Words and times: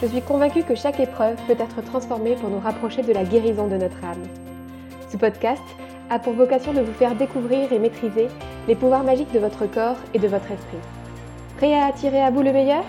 Je 0.00 0.06
suis 0.06 0.22
convaincue 0.22 0.62
que 0.62 0.74
chaque 0.74 0.98
épreuve 0.98 1.36
peut 1.46 1.62
être 1.62 1.82
transformée 1.84 2.34
pour 2.34 2.48
nous 2.48 2.58
rapprocher 2.58 3.02
de 3.02 3.12
la 3.12 3.22
guérison 3.22 3.68
de 3.68 3.76
notre 3.76 4.02
âme. 4.02 4.22
Ce 5.10 5.18
podcast 5.18 5.62
a 6.08 6.18
pour 6.18 6.32
vocation 6.32 6.72
de 6.72 6.80
vous 6.80 6.94
faire 6.94 7.14
découvrir 7.14 7.70
et 7.70 7.78
maîtriser 7.78 8.28
les 8.66 8.74
pouvoirs 8.74 9.04
magiques 9.04 9.32
de 9.32 9.38
votre 9.38 9.66
corps 9.66 9.98
et 10.14 10.18
de 10.18 10.26
votre 10.26 10.50
esprit. 10.50 10.78
Prêt 11.58 11.74
à 11.74 11.84
attirer 11.84 12.22
à 12.22 12.30
vous 12.30 12.40
le 12.40 12.50
meilleur? 12.50 12.82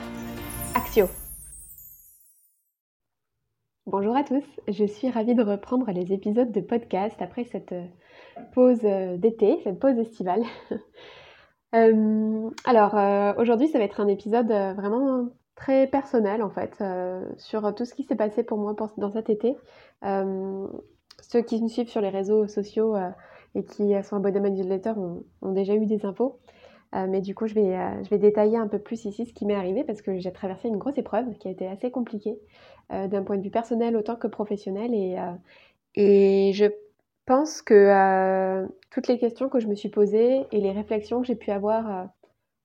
Axio 0.73 1.07
Bonjour 3.87 4.15
à 4.15 4.23
tous, 4.23 4.45
je 4.69 4.85
suis 4.85 5.09
ravie 5.09 5.35
de 5.35 5.43
reprendre 5.43 5.91
les 5.91 6.13
épisodes 6.13 6.53
de 6.53 6.61
podcast 6.61 7.21
après 7.21 7.43
cette 7.43 7.73
euh, 7.73 7.87
pause 8.53 8.85
euh, 8.85 9.17
d'été, 9.17 9.59
cette 9.65 9.79
pause 9.79 9.97
estivale. 9.97 10.43
Euh, 11.73 12.49
alors 12.65 12.95
aujourd'hui 13.37 13.69
ça 13.69 13.77
va 13.77 13.85
être 13.85 14.01
un 14.01 14.09
épisode 14.09 14.47
vraiment 14.47 15.29
très 15.61 15.85
personnel 15.85 16.41
en 16.41 16.49
fait 16.49 16.77
euh, 16.81 17.23
sur 17.37 17.73
tout 17.75 17.85
ce 17.85 17.93
qui 17.93 18.03
s'est 18.03 18.15
passé 18.15 18.43
pour 18.43 18.57
moi 18.57 18.75
dans 18.97 19.11
cet 19.11 19.29
été. 19.29 19.55
Euh, 20.03 20.67
ceux 21.21 21.43
qui 21.43 21.61
me 21.61 21.67
suivent 21.67 21.89
sur 21.89 22.01
les 22.01 22.09
réseaux 22.09 22.47
sociaux 22.47 22.95
euh, 22.95 23.09
et 23.53 23.63
qui 23.63 23.93
sont 24.03 24.15
abonnés 24.15 24.39
à 24.39 24.41
ma 24.41 24.49
newsletter 24.49 24.93
ont, 24.97 25.23
ont 25.43 25.51
déjà 25.51 25.75
eu 25.75 25.85
des 25.85 26.03
infos. 26.05 26.39
mais 26.93 27.21
du 27.21 27.35
coup, 27.35 27.47
je 27.47 27.53
vais, 27.53 27.75
je 28.03 28.09
vais 28.09 28.17
détailler 28.17 28.57
un 28.57 28.67
peu 28.67 28.79
plus 28.79 29.05
ici 29.05 29.25
ce 29.25 29.33
qui 29.33 29.45
m'est 29.45 29.55
arrivé 29.55 29.83
parce 29.83 30.01
que 30.01 30.17
j'ai 30.17 30.31
traversé 30.31 30.67
une 30.67 30.77
grosse 30.77 30.97
épreuve 30.97 31.37
qui 31.37 31.47
a 31.47 31.51
été 31.51 31.67
assez 31.67 31.91
compliquée 31.91 32.39
d'un 32.89 33.23
point 33.23 33.37
de 33.37 33.43
vue 33.43 33.51
personnel 33.51 33.95
autant 33.97 34.15
que 34.15 34.27
professionnel. 34.27 34.93
Et, 34.93 35.17
et 35.95 36.53
je 36.53 36.65
pense 37.25 37.61
que 37.61 38.65
toutes 38.89 39.07
les 39.07 39.19
questions 39.19 39.49
que 39.49 39.59
je 39.59 39.67
me 39.67 39.75
suis 39.75 39.89
posées 39.89 40.45
et 40.51 40.59
les 40.61 40.71
réflexions 40.71 41.21
que 41.21 41.27
j'ai 41.27 41.35
pu 41.35 41.51
avoir 41.51 42.07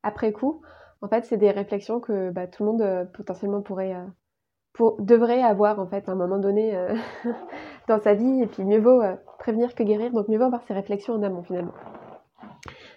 après 0.02 0.32
coup 0.32 0.62
en 1.02 1.08
fait, 1.08 1.24
c'est 1.24 1.36
des 1.36 1.50
réflexions 1.50 2.00
que 2.00 2.30
bah, 2.30 2.46
tout 2.46 2.64
le 2.64 2.70
monde 2.70 2.82
euh, 2.82 3.04
potentiellement 3.04 3.60
pourrait, 3.60 3.94
euh, 3.94 4.90
devrait 4.98 5.42
avoir 5.42 5.78
en 5.78 5.86
fait 5.86 6.08
à 6.08 6.12
un 6.12 6.14
moment 6.14 6.38
donné 6.38 6.74
euh, 6.76 6.94
dans 7.88 8.00
sa 8.00 8.14
vie. 8.14 8.42
Et 8.42 8.46
puis 8.46 8.64
mieux 8.64 8.80
vaut 8.80 9.02
prévenir 9.38 9.74
que 9.74 9.82
guérir, 9.82 10.12
donc 10.12 10.28
mieux 10.28 10.38
vaut 10.38 10.44
avoir 10.44 10.62
ces 10.62 10.74
réflexions 10.74 11.14
en 11.14 11.22
amont 11.22 11.42
finalement. 11.42 11.74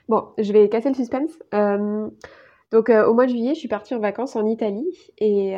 Bon, 0.07 0.29
je 0.37 0.51
vais 0.53 0.69
casser 0.69 0.89
le 0.89 0.95
suspense. 0.95 1.31
donc 2.71 2.89
au 2.89 3.13
mois 3.13 3.25
de 3.25 3.31
juillet, 3.31 3.53
je 3.53 3.59
suis 3.59 3.67
partie 3.67 3.93
en 3.93 3.99
vacances 3.99 4.35
en 4.35 4.45
Italie 4.45 4.89
et 5.19 5.55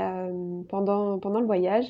pendant, 0.67 1.19
pendant 1.19 1.39
le 1.39 1.45
voyage, 1.45 1.85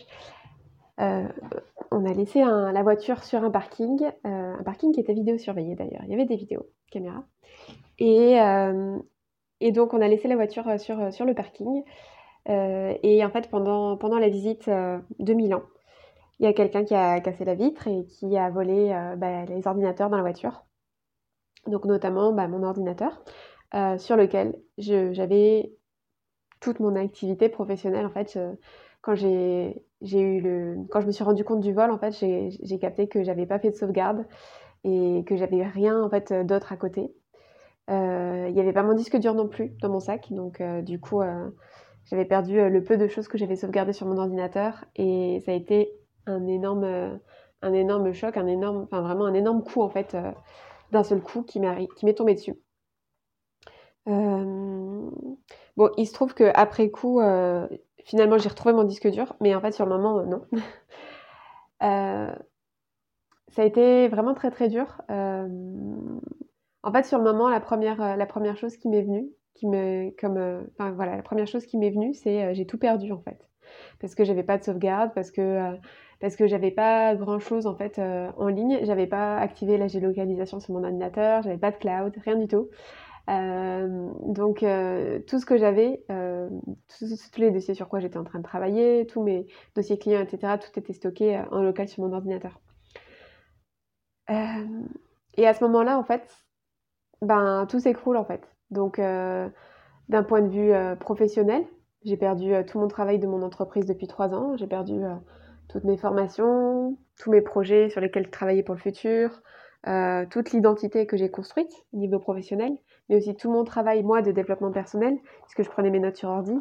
on 0.99 2.05
a 2.05 2.13
laissé 2.13 2.41
la 2.41 2.83
voiture 2.83 3.23
sur 3.23 3.43
un 3.43 3.49
parking, 3.49 4.05
un 4.23 4.61
parking 4.63 4.93
qui 4.93 4.99
était 4.99 5.13
vidéo 5.13 5.39
surveillé 5.39 5.73
d'ailleurs. 5.73 6.03
Il 6.03 6.11
y 6.11 6.13
avait 6.13 6.25
des 6.25 6.35
vidéos, 6.35 6.67
caméras. 6.91 7.23
Et, 7.97 8.37
et 9.61 9.71
donc, 9.71 9.93
on 9.93 10.01
a 10.01 10.07
laissé 10.07 10.27
la 10.27 10.35
voiture 10.35 10.67
euh, 10.67 10.77
sur, 10.77 10.99
euh, 10.99 11.11
sur 11.11 11.25
le 11.25 11.33
parking. 11.33 11.83
Euh, 12.49 12.95
et 13.03 13.23
en 13.23 13.29
fait, 13.29 13.49
pendant, 13.49 13.95
pendant 13.97 14.17
la 14.17 14.29
visite 14.29 14.67
de 14.67 15.33
Milan, 15.33 15.61
il 16.39 16.45
y 16.45 16.47
a 16.47 16.53
quelqu'un 16.53 16.83
qui 16.83 16.95
a 16.95 17.21
cassé 17.21 17.45
la 17.45 17.53
vitre 17.53 17.87
et 17.87 18.05
qui 18.05 18.35
a 18.35 18.49
volé 18.49 18.89
bah, 19.17 19.45
les 19.45 19.67
ordinateurs 19.67 20.09
dans 20.09 20.17
la 20.17 20.23
voiture. 20.23 20.65
Donc, 21.67 21.85
notamment 21.85 22.33
bah, 22.33 22.47
mon 22.47 22.63
ordinateur, 22.63 23.23
sur 23.99 24.15
lequel 24.17 24.59
j'avais 24.79 25.71
toute 26.59 26.79
mon 26.79 26.95
activité 26.95 27.47
professionnelle. 27.47 28.07
En 28.07 28.09
fait, 28.09 28.39
quand 29.01 29.13
eu 29.13 30.41
le, 30.41 30.77
quand 30.89 31.01
je 31.01 31.05
me 31.05 31.11
suis 31.11 31.23
rendu 31.23 31.43
compte 31.43 31.61
du 31.61 31.73
vol, 31.73 31.91
en 31.91 31.99
fait, 31.99 32.11
j'ai 32.11 32.79
capté 32.79 33.07
que 33.07 33.21
j'avais 33.21 33.45
pas 33.45 33.59
fait 33.59 33.69
de 33.69 33.75
sauvegarde 33.75 34.25
et 34.83 35.23
que 35.27 35.35
j'avais 35.35 35.63
rien 35.63 36.01
en 36.01 36.09
fait 36.09 36.33
d'autre 36.33 36.73
à 36.73 36.77
côté. 36.77 37.13
Euh, 37.91 38.45
il 38.47 38.53
n'y 38.53 38.59
avait 38.61 38.73
pas 38.73 38.83
mon 38.83 38.93
disque 38.93 39.17
dur 39.17 39.33
non 39.33 39.47
plus 39.47 39.69
dans 39.81 39.89
mon 39.89 39.99
sac, 39.99 40.31
donc 40.31 40.61
euh, 40.61 40.81
du 40.81 40.99
coup, 40.99 41.21
euh, 41.21 41.49
j'avais 42.05 42.25
perdu 42.25 42.69
le 42.69 42.83
peu 42.83 42.97
de 42.97 43.07
choses 43.07 43.27
que 43.27 43.37
j'avais 43.37 43.55
sauvegardées 43.55 43.93
sur 43.93 44.07
mon 44.07 44.17
ordinateur 44.17 44.85
et 44.95 45.41
ça 45.45 45.51
a 45.51 45.55
été 45.55 45.91
un 46.25 46.47
énorme, 46.47 47.09
choc, 48.13 48.37
un 48.37 48.47
énorme, 48.47 48.87
vraiment 48.91 49.25
un 49.25 49.33
énorme 49.33 49.63
coup 49.63 49.81
en 49.81 49.89
fait, 49.89 50.15
d'un 50.91 51.03
seul 51.03 51.21
coup 51.21 51.43
qui 51.43 51.59
m'est 51.59 52.13
tombé 52.13 52.33
dessus. 52.35 52.55
Bon, 54.05 55.89
il 55.97 56.05
se 56.05 56.13
trouve 56.13 56.33
qu'après 56.33 56.89
coup, 56.89 57.19
finalement, 58.03 58.37
j'ai 58.37 58.49
retrouvé 58.49 58.73
mon 58.73 58.83
disque 58.83 59.07
dur, 59.09 59.35
mais 59.41 59.53
en 59.55 59.61
fait, 59.61 59.73
sur 59.73 59.85
le 59.85 59.91
moment, 59.97 60.23
non. 60.23 60.45
ça 61.81 63.61
a 63.61 63.65
été 63.65 64.07
vraiment 64.07 64.33
très 64.33 64.49
très 64.51 64.69
dur. 64.69 65.01
En 66.83 66.91
fait, 66.91 67.03
sur 67.05 67.17
le 67.17 67.23
moment, 67.23 67.49
la 67.49 67.59
première, 67.59 68.01
euh, 68.01 68.15
la 68.15 68.25
première 68.25 68.57
chose 68.57 68.75
qui 68.77 68.89
m'est 68.89 69.03
venue, 69.03 69.29
qui 69.53 69.67
me, 69.67 70.11
comme, 70.19 70.37
euh, 70.37 70.61
voilà, 70.77 71.15
la 71.15 71.21
première 71.21 71.47
chose 71.47 71.65
qui 71.65 71.77
m'est 71.77 71.91
venue, 71.91 72.13
c'est 72.13 72.43
euh, 72.43 72.53
j'ai 72.53 72.65
tout 72.65 72.77
perdu 72.79 73.11
en 73.11 73.19
fait, 73.21 73.47
parce 73.99 74.15
que 74.15 74.23
j'avais 74.23 74.43
pas 74.43 74.57
de 74.57 74.63
sauvegarde, 74.63 75.11
parce 75.13 75.31
que 75.31 75.77
parce 76.19 76.35
que 76.35 76.47
j'avais 76.47 76.71
pas 76.71 77.15
grand 77.15 77.39
chose 77.39 77.65
en 77.67 77.75
fait 77.75 77.99
en 77.99 78.47
ligne, 78.47 78.79
j'avais 78.83 79.07
pas 79.07 79.37
activé 79.37 79.77
la 79.77 79.87
géolocalisation 79.87 80.59
sur 80.59 80.73
mon 80.73 80.83
ordinateur, 80.83 81.41
j'avais 81.43 81.57
pas 81.57 81.71
de 81.71 81.77
cloud, 81.77 82.13
rien 82.23 82.35
du 82.37 82.47
tout. 82.47 82.69
donc 83.27 84.59
tout 85.27 85.39
ce 85.39 85.45
que 85.45 85.57
j'avais, 85.57 86.03
tous, 86.07 87.37
les 87.37 87.51
dossiers 87.51 87.73
sur 87.73 87.89
quoi 87.89 87.99
j'étais 87.99 88.17
en 88.17 88.23
train 88.23 88.39
de 88.39 88.43
travailler, 88.43 89.07
tous 89.07 89.23
mes 89.23 89.47
dossiers 89.75 89.97
clients, 89.97 90.21
etc., 90.21 90.57
tout 90.61 90.79
était 90.79 90.93
stocké 90.93 91.41
en 91.51 91.61
local 91.63 91.87
sur 91.87 92.03
mon 92.03 92.13
ordinateur. 92.13 92.59
et 94.29 95.47
à 95.47 95.53
ce 95.55 95.63
moment-là, 95.63 95.97
en 95.97 96.03
fait, 96.03 96.45
ben, 97.21 97.67
tout 97.69 97.79
s'écroule 97.79 98.17
en 98.17 98.25
fait. 98.25 98.41
Donc, 98.71 98.99
euh, 98.99 99.47
d'un 100.09 100.23
point 100.23 100.41
de 100.41 100.47
vue 100.47 100.71
euh, 100.71 100.95
professionnel, 100.95 101.63
j'ai 102.03 102.17
perdu 102.17 102.53
euh, 102.53 102.63
tout 102.63 102.79
mon 102.79 102.87
travail 102.87 103.19
de 103.19 103.27
mon 103.27 103.43
entreprise 103.43 103.85
depuis 103.85 104.07
trois 104.07 104.33
ans. 104.33 104.55
J'ai 104.57 104.67
perdu 104.67 105.01
toutes 105.69 105.83
mes 105.83 105.97
formations, 105.97 106.97
tous 107.19 107.31
mes 107.31 107.41
projets 107.41 107.89
sur 107.89 108.01
lesquels 108.01 108.25
je 108.25 108.31
travaillais 108.31 108.63
pour 108.63 108.75
le 108.75 108.81
futur, 108.81 109.41
toute 110.29 110.51
l'identité 110.51 111.05
que 111.05 111.15
j'ai 111.17 111.29
construite 111.29 111.71
au 111.93 111.97
niveau 111.97 112.19
professionnel, 112.19 112.77
mais 113.07 113.17
aussi 113.17 113.35
tout 113.35 113.51
mon 113.51 113.63
travail, 113.63 114.03
moi, 114.03 114.21
de 114.21 114.31
développement 114.31 114.71
personnel, 114.71 115.17
puisque 115.43 115.63
je 115.63 115.69
prenais 115.69 115.89
mes 115.89 115.99
notes 115.99 116.17
sur 116.17 116.29
ordi. 116.29 116.55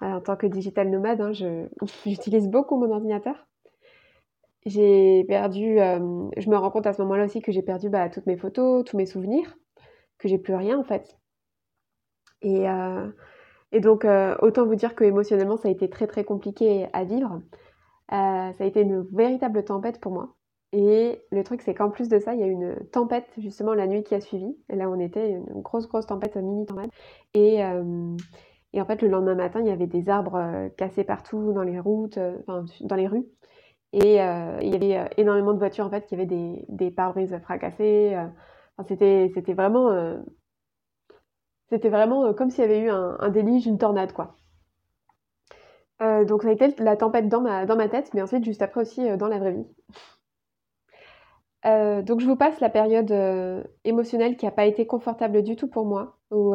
en 0.00 0.20
tant 0.20 0.36
que 0.36 0.46
digital 0.46 0.90
nomade, 0.90 1.20
hein, 1.20 1.32
j'utilise 2.06 2.48
beaucoup 2.48 2.76
mon 2.78 2.90
ordinateur. 2.90 3.46
J'ai 4.66 5.24
perdu, 5.28 5.76
je 5.76 6.50
me 6.50 6.56
rends 6.56 6.70
compte 6.70 6.86
à 6.86 6.92
ce 6.92 7.02
moment-là 7.02 7.26
aussi 7.26 7.40
que 7.40 7.52
j'ai 7.52 7.62
perdu 7.62 7.88
bah, 7.88 8.08
toutes 8.08 8.26
mes 8.26 8.36
photos, 8.36 8.84
tous 8.84 8.96
mes 8.96 9.06
souvenirs 9.06 9.56
que 10.20 10.28
j'ai 10.28 10.38
plus 10.38 10.54
rien 10.54 10.78
en 10.78 10.84
fait. 10.84 11.18
Et, 12.42 12.68
euh, 12.68 13.08
et 13.72 13.80
donc, 13.80 14.04
euh, 14.04 14.36
autant 14.40 14.66
vous 14.66 14.74
dire 14.74 14.94
que 14.94 15.04
émotionnellement, 15.04 15.56
ça 15.56 15.68
a 15.68 15.70
été 15.70 15.88
très 15.90 16.06
très 16.06 16.24
compliqué 16.24 16.88
à 16.92 17.04
vivre. 17.04 17.40
Euh, 18.12 18.52
ça 18.52 18.64
a 18.64 18.64
été 18.64 18.80
une 18.82 19.02
véritable 19.12 19.64
tempête 19.64 20.00
pour 20.00 20.12
moi. 20.12 20.34
Et 20.72 21.20
le 21.32 21.44
truc, 21.44 21.62
c'est 21.62 21.74
qu'en 21.74 21.90
plus 21.90 22.08
de 22.08 22.18
ça, 22.18 22.34
il 22.34 22.40
y 22.40 22.44
a 22.44 22.46
eu 22.46 22.52
une 22.52 22.76
tempête 22.92 23.26
justement 23.38 23.74
la 23.74 23.86
nuit 23.86 24.04
qui 24.04 24.14
a 24.14 24.20
suivi. 24.20 24.56
Et 24.68 24.76
là, 24.76 24.88
on 24.88 24.98
était 25.00 25.30
une 25.30 25.62
grosse 25.62 25.88
grosse 25.88 26.06
tempête, 26.06 26.36
une 26.36 26.46
mini 26.46 26.66
tempête. 26.66 26.90
Et, 27.34 27.58
et 28.72 28.80
en 28.80 28.84
fait, 28.86 29.02
le 29.02 29.08
lendemain 29.08 29.34
matin, 29.34 29.60
il 29.60 29.66
y 29.66 29.70
avait 29.70 29.88
des 29.88 30.08
arbres 30.08 30.68
cassés 30.76 31.02
partout 31.02 31.52
dans 31.52 31.64
les 31.64 31.80
routes, 31.80 32.18
enfin, 32.40 32.64
dans 32.82 32.94
les 32.94 33.08
rues. 33.08 33.26
Et 33.92 34.14
il 34.14 34.68
y 34.70 34.94
avait 34.94 35.10
énormément 35.16 35.52
de 35.54 35.58
voitures 35.58 35.86
en 35.86 35.90
fait 35.90 36.06
qui 36.06 36.14
avaient 36.14 36.26
des, 36.26 36.64
des 36.68 36.92
pare-brises 36.92 37.36
c'était, 38.88 39.54
vraiment, 39.54 39.90
euh, 39.90 40.18
euh, 41.72 42.32
comme 42.32 42.50
s'il 42.50 42.62
y 42.62 42.64
avait 42.64 42.80
eu 42.80 42.90
un, 42.90 43.28
déluge, 43.30 43.66
une 43.66 43.78
tornade, 43.78 44.12
quoi. 44.12 44.36
Euh, 46.02 46.24
donc 46.24 46.42
ça 46.42 46.48
a 46.48 46.52
été 46.52 46.74
la 46.78 46.96
tempête 46.96 47.28
dans 47.28 47.42
ma, 47.42 47.88
tête, 47.88 48.12
mais 48.14 48.22
ensuite 48.22 48.44
juste 48.44 48.62
après 48.62 48.80
aussi 48.80 49.16
dans 49.18 49.28
la 49.28 49.38
vraie 49.38 49.52
vie. 49.52 49.66
donc 52.04 52.20
je 52.20 52.26
vous 52.26 52.36
passe 52.36 52.58
la 52.60 52.70
période 52.70 53.12
émotionnelle 53.84 54.36
qui 54.38 54.46
n'a 54.46 54.50
pas 54.50 54.64
été 54.64 54.86
confortable 54.86 55.42
du 55.42 55.56
tout 55.56 55.68
pour 55.68 55.84
moi, 55.84 56.16
où 56.30 56.54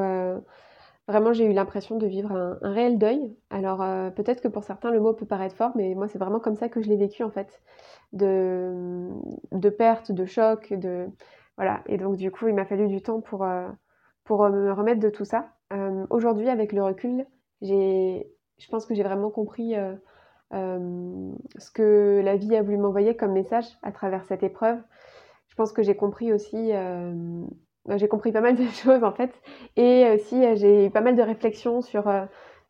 vraiment 1.08 1.34
j'ai 1.34 1.46
eu 1.46 1.54
l'impression 1.54 1.98
de 1.98 2.08
vivre 2.08 2.32
un, 2.32 2.58
un 2.64 2.74
réel 2.74 2.98
deuil. 2.98 3.38
Alors 3.52 3.86
peut-être 4.16 4.42
que 4.42 4.48
pour 4.48 4.64
certains 4.64 4.90
le 4.90 5.00
mot 5.00 5.14
peut 5.14 5.28
paraître 5.28 5.56
fort, 5.56 5.74
mais 5.76 5.94
moi 5.94 6.08
c'est 6.08 6.18
vraiment 6.18 6.40
comme 6.40 6.56
ça 6.56 6.68
que 6.68 6.82
je 6.82 6.90
l'ai 6.90 6.98
vécu 6.98 7.24
en 7.24 7.30
fait, 7.30 7.62
de, 8.14 9.10
de 9.52 9.70
perte, 9.70 10.12
de 10.12 10.26
choc, 10.26 10.74
de 10.74 11.08
voilà, 11.58 11.82
et 11.88 11.98
donc 11.98 12.18
du 12.18 12.32
coup, 12.32 12.48
il 12.48 12.54
m'a 12.54 12.66
fallu 12.66 12.88
du 12.88 13.02
temps 13.02 13.22
pour, 13.22 13.44
euh, 13.44 13.70
pour 14.24 14.44
euh, 14.44 14.50
me 14.50 14.72
remettre 14.74 15.00
de 15.00 15.10
tout 15.10 15.26
ça. 15.26 15.54
Euh, 15.74 16.06
aujourd'hui, 16.10 16.50
avec 16.50 16.74
le 16.74 16.84
recul, 16.84 17.26
je 17.62 18.24
pense 18.70 18.86
que 18.86 18.94
j'ai 18.94 19.04
vraiment 19.04 19.30
compris 19.32 19.76
ce 20.52 21.72
que 21.74 22.22
la 22.24 22.36
vie 22.36 22.56
a 22.56 22.62
voulu 22.62 22.78
m'envoyer 22.78 23.16
comme 23.16 23.32
message 23.32 23.66
à 23.84 23.92
travers 23.92 24.26
cette 24.26 24.44
épreuve. 24.44 24.78
Je 25.48 25.56
pense 25.56 25.72
que 25.72 25.82
j'ai 25.82 25.96
compris 25.96 26.34
aussi, 26.34 26.72
j'ai 27.96 28.08
compris 28.08 28.32
pas 28.32 28.42
mal 28.42 28.56
de 28.56 28.66
choses 28.84 29.04
en 29.04 29.14
fait, 29.14 29.34
et 29.78 30.12
aussi 30.14 30.44
j'ai 30.58 30.86
eu 30.86 30.92
pas 30.92 31.02
mal 31.02 31.16
de 31.16 31.22
réflexions 31.22 31.82
sur 31.82 32.04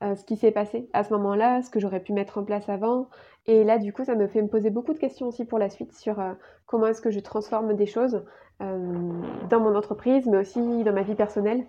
ce 0.02 0.24
qui 0.24 0.38
s'est 0.38 0.52
passé 0.52 0.90
à 0.94 1.04
ce 1.04 1.12
moment-là, 1.14 1.62
ce 1.62 1.70
que 1.70 1.80
j'aurais 1.80 2.00
pu 2.00 2.14
mettre 2.14 2.38
en 2.38 2.46
place 2.46 2.70
avant. 2.70 3.10
Et 3.48 3.64
là, 3.64 3.78
du 3.78 3.94
coup, 3.94 4.04
ça 4.04 4.16
me 4.16 4.28
fait 4.28 4.42
me 4.42 4.48
poser 4.48 4.70
beaucoup 4.70 4.94
de 4.94 4.98
questions 4.98 5.28
aussi 5.28 5.46
pour 5.46 5.60
la 5.60 5.70
suite 5.70 5.94
sur 5.94 6.18
comment 6.66 6.88
est-ce 6.88 7.02
que 7.02 7.12
je 7.12 7.20
transforme 7.20 7.76
des 7.76 7.86
choses 7.86 8.26
dans 8.60 9.60
mon 9.60 9.76
entreprise, 9.76 10.26
mais 10.26 10.38
aussi 10.38 10.84
dans 10.84 10.94
ma 10.94 11.04
vie 11.04 11.16
personnelle. 11.16 11.66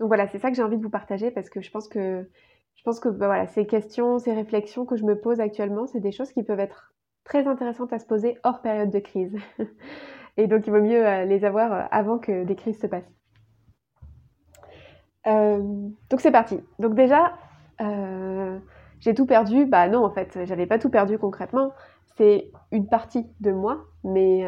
Donc 0.00 0.08
voilà, 0.08 0.26
c'est 0.28 0.38
ça 0.38 0.50
que 0.50 0.56
j'ai 0.56 0.62
envie 0.62 0.76
de 0.76 0.82
vous 0.82 0.90
partager 0.90 1.30
parce 1.30 1.48
que 1.48 1.60
je 1.60 1.70
pense 1.70 1.88
que, 1.88 2.28
je 2.74 2.82
pense 2.82 3.00
que 3.00 3.08
bah 3.08 3.26
voilà, 3.26 3.46
ces 3.46 3.66
questions, 3.66 4.18
ces 4.18 4.32
réflexions 4.32 4.84
que 4.84 4.96
je 4.96 5.04
me 5.04 5.18
pose 5.18 5.40
actuellement, 5.40 5.86
c'est 5.86 6.00
des 6.00 6.12
choses 6.12 6.32
qui 6.32 6.42
peuvent 6.42 6.60
être 6.60 6.92
très 7.24 7.46
intéressantes 7.46 7.92
à 7.92 7.98
se 7.98 8.06
poser 8.06 8.38
hors 8.42 8.60
période 8.60 8.90
de 8.90 8.98
crise. 8.98 9.36
Et 10.36 10.46
donc 10.48 10.66
il 10.66 10.72
vaut 10.72 10.82
mieux 10.82 11.06
euh, 11.06 11.24
les 11.24 11.44
avoir 11.44 11.72
euh, 11.72 11.82
avant 11.90 12.18
que 12.18 12.44
des 12.44 12.56
crises 12.56 12.80
se 12.80 12.86
passent. 12.86 13.10
Euh, 15.26 15.62
donc 16.10 16.20
c'est 16.20 16.32
parti. 16.32 16.60
Donc 16.78 16.94
déjà, 16.94 17.34
j'ai 19.04 19.14
tout 19.14 19.26
perdu. 19.26 19.66
Bah 19.66 19.88
non, 19.88 20.04
en 20.04 20.10
fait, 20.10 20.38
j'avais 20.44 20.66
pas 20.66 20.78
tout 20.78 20.90
perdu 20.90 21.18
concrètement. 21.18 21.72
C'est 22.16 22.50
une 22.72 22.88
partie 22.88 23.26
de 23.40 23.52
moi, 23.52 23.84
mais 24.02 24.44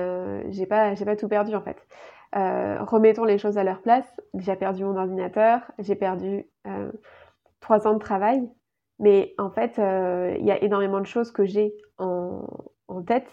j'ai 0.51 0.67
pas, 0.67 0.95
j'ai 0.95 1.05
pas 1.05 1.17
tout 1.17 1.29
perdu 1.29 1.55
en 1.55 1.61
fait. 1.63 1.77
Euh, 2.35 2.83
remettons 2.83 3.25
les 3.25 3.39
choses 3.39 3.57
à 3.57 3.65
leur 3.65 3.81
place. 3.81 4.07
J'ai 4.35 4.57
perdu 4.57 4.85
mon 4.85 4.97
ordinateur, 4.97 5.61
j'ai 5.79 5.95
perdu 5.95 6.47
euh, 6.67 6.91
trois 7.61 7.87
ans 7.87 7.95
de 7.95 7.99
travail, 7.99 8.49
mais 8.99 9.35
en 9.39 9.51
fait, 9.51 9.79
euh, 9.79 10.35
il 10.39 10.45
y 10.45 10.51
a 10.51 10.63
énormément 10.63 11.01
de 11.01 11.07
choses 11.07 11.31
que 11.31 11.45
j'ai 11.45 11.73
en, 11.99 12.47
tête. 13.07 13.29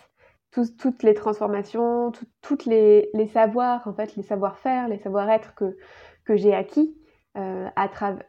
toutes 0.52 1.04
les 1.04 1.14
transformations, 1.14 2.12
toutes 2.42 2.66
les, 2.66 3.10
savoirs, 3.34 3.88
en 3.88 3.94
fait, 3.94 4.16
les 4.16 4.24
savoir-faire, 4.24 4.88
les 4.88 5.00
savoir-être 5.00 5.56
que, 5.56 5.78
que 6.26 6.36
j'ai 6.36 6.54
acquis 6.54 6.96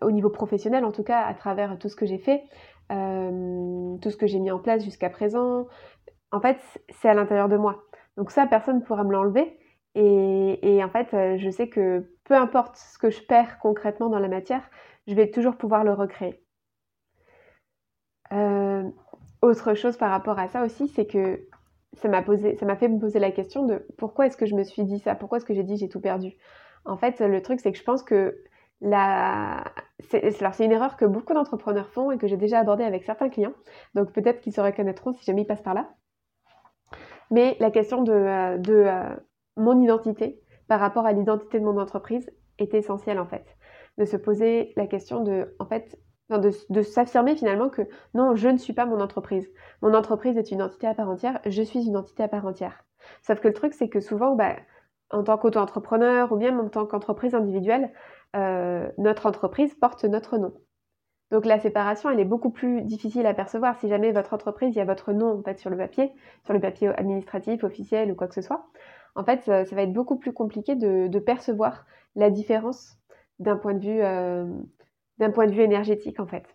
au 0.01 0.11
niveau 0.11 0.31
professionnel, 0.31 0.85
en 0.85 0.93
tout 0.93 1.03
cas, 1.03 1.21
à 1.21 1.35
travers 1.35 1.79
tout 1.79 1.91
ce 1.91 1.97
que 1.97 2.07
j'ai 2.07 2.17
fait, 2.19 2.43
tout 2.89 4.11
ce 4.11 4.17
que 4.17 4.27
j'ai 4.27 4.39
mis 4.39 4.51
en 4.51 4.59
place 4.59 4.85
jusqu'à 4.85 5.11
présent. 5.11 5.67
En 6.31 6.41
fait, 6.41 6.59
c'est 6.91 7.09
à 7.09 7.15
l'intérieur 7.15 7.49
de 7.49 7.57
moi. 7.57 7.85
Donc 8.17 8.31
ça, 8.31 8.47
personne 8.47 8.77
ne 8.79 8.83
pourra 8.83 9.05
me 9.05 9.13
l'enlever. 9.13 9.59
Et, 9.95 10.83
en 10.83 10.89
fait, 10.89 11.15
euh, 11.15 11.39
je 11.39 11.51
sais 11.51 11.69
que 11.69 12.11
peu 12.25 12.35
importe 12.35 12.77
ce 12.77 12.99
que 12.99 13.11
je 13.11 13.23
perds 13.23 13.59
concrètement 13.61 14.09
dans 14.09 14.19
la 14.19 14.29
matière, 14.29 14.69
je 15.07 15.15
vais 15.15 15.31
toujours 15.31 15.57
pouvoir 15.57 15.85
le 15.85 15.93
recréer. 15.93 16.43
Euh, 18.33 18.83
autre 19.43 19.75
chose 19.75 19.97
par 19.97 20.11
rapport 20.11 20.39
à 20.39 20.49
ça 20.49 20.65
aussi, 20.65 20.89
c'est 20.89 21.07
que 21.07 21.47
ça 21.93 22.09
m'a 22.09 22.25
ça 22.25 22.67
m'a 22.67 22.77
fait 22.77 22.89
me 22.89 22.99
poser 22.99 23.21
la 23.21 23.31
question 23.31 23.67
de 23.67 23.87
pourquoi 23.97 24.27
est-ce 24.27 24.37
que 24.37 24.47
je 24.47 24.57
me 24.57 24.65
suis 24.65 24.83
dit 24.85 24.99
ça, 24.99 25.15
pourquoi 25.15 25.39
est-ce 25.39 25.45
que 25.45 25.55
j'ai 25.55 25.63
dit 25.63 25.77
j'ai 25.77 25.89
tout 25.89 26.01
perdu? 26.01 26.33
En 26.85 26.97
fait, 26.97 27.21
le 27.21 27.41
truc 27.43 27.61
c'est 27.61 27.71
que 27.71 27.79
je 27.79 27.85
pense 27.85 28.03
que 28.03 28.43
la, 28.81 29.65
c'est, 30.01 30.61
une 30.61 30.73
erreur 30.73 30.97
que 30.97 31.05
beaucoup 31.05 31.35
d'entrepreneurs 31.35 31.89
font 31.89 32.11
et 32.11 32.19
que 32.19 32.27
j'ai 32.27 32.37
déjà 32.37 32.59
abordée 32.59 32.85
avec 32.85 33.05
certains 33.05 33.29
clients. 33.29 33.55
Donc 33.95 34.13
peut-être 34.13 34.41
qu'ils 34.41 34.53
se 34.53 34.61
reconnaîtront 34.61 35.13
si 35.13 35.25
jamais 35.25 35.43
ils 35.43 35.47
passent 35.47 35.63
par 35.63 35.75
là. 35.75 35.91
Mais 37.31 37.57
la 37.61 37.71
question 37.71 38.03
de, 38.03 38.13
euh, 38.13 38.59
de 38.59 38.87
mon 39.57 39.81
identité 39.81 40.41
par 40.69 40.81
rapport 40.81 41.07
à 41.07 41.13
l'identité 41.13 41.59
de 41.61 41.65
mon 41.65 41.79
entreprise 41.79 42.31
est 42.59 42.75
essentielle 42.75 43.19
en 43.19 43.27
fait. 43.27 43.57
De 43.99 44.05
se 44.05 44.17
poser 44.17 44.73
la 44.77 44.87
question 44.87 45.23
de, 45.23 45.55
en 45.59 45.67
fait, 45.67 45.99
de, 46.31 46.83
s'affirmer 46.83 47.37
finalement 47.37 47.69
que 47.69 47.83
non, 48.15 48.35
je 48.35 48.49
ne 48.49 48.59
suis 48.59 48.73
pas 48.73 48.87
mon 48.87 49.01
entreprise. 49.01 49.51
Mon 49.83 49.95
entreprise 49.95 50.37
est 50.37 50.51
une 50.51 50.63
entité 50.63 50.87
à 50.87 50.95
part 50.95 51.09
entière, 51.09 51.41
je 51.47 51.63
suis 51.63 51.87
une 51.87 51.97
entité 51.97 52.23
à 52.23 52.29
part 52.29 52.47
entière. 52.47 52.85
Sauf 53.23 53.41
que 53.41 53.49
le 53.49 53.55
truc, 53.55 53.75
c'est 53.75 53.89
que 53.89 54.01
souvent, 54.01 54.35
bah, 54.35 54.57
en 55.15 55.25
tant 55.25 55.39
qu'auto-entrepreneur 55.39 56.31
ou 56.33 56.37
bien 56.37 56.59
en 56.59 56.69
tant 56.69 56.87
qu'entreprise 56.87 57.35
individuelle, 57.35 57.93
euh, 58.37 58.89
notre 58.99 59.27
entreprise 59.27 59.75
porte 59.75 60.05
notre 60.05 60.39
nom. 60.39 60.53
Donc 61.31 61.47
la 61.47 61.59
séparation, 61.59 62.11
elle 62.11 62.21
est 62.21 62.25
beaucoup 62.25 62.51
plus 62.51 62.83
difficile 62.83 63.27
à 63.27 63.35
percevoir 63.35 63.79
si 63.81 63.89
jamais 63.89 64.13
votre 64.13 64.35
entreprise, 64.35 64.75
il 64.75 64.79
y 64.79 64.83
a 64.83 64.85
votre 64.85 65.13
nom 65.13 65.43
sur 65.57 65.71
le 65.71 65.77
papier, 65.77 66.13
sur 66.45 66.53
le 66.53 66.61
papier 66.61 66.89
administratif, 66.89 67.65
officiel 67.65 68.13
ou 68.13 68.15
quoi 68.15 68.29
que 68.29 68.35
ce 68.35 68.43
soit 68.43 68.67
en 69.15 69.25
fait, 69.25 69.43
ça, 69.43 69.63
va 69.65 69.83
être 69.83 69.93
beaucoup 69.93 70.17
plus 70.17 70.33
compliqué 70.33 70.75
de, 70.75 71.19
percevoir 71.19 71.87
la 72.17 72.31
différence 72.31 72.99
d'un 73.39 73.57
point 73.57 73.75
de 73.75 73.85
vue, 73.85 74.03
euh, 74.03 74.47
d'un 75.19 75.31
point 75.31 75.47
de 75.47 75.53
vue 75.53 75.63
énergétique, 75.63 76.21
en 76.21 76.27
fait. 76.27 76.54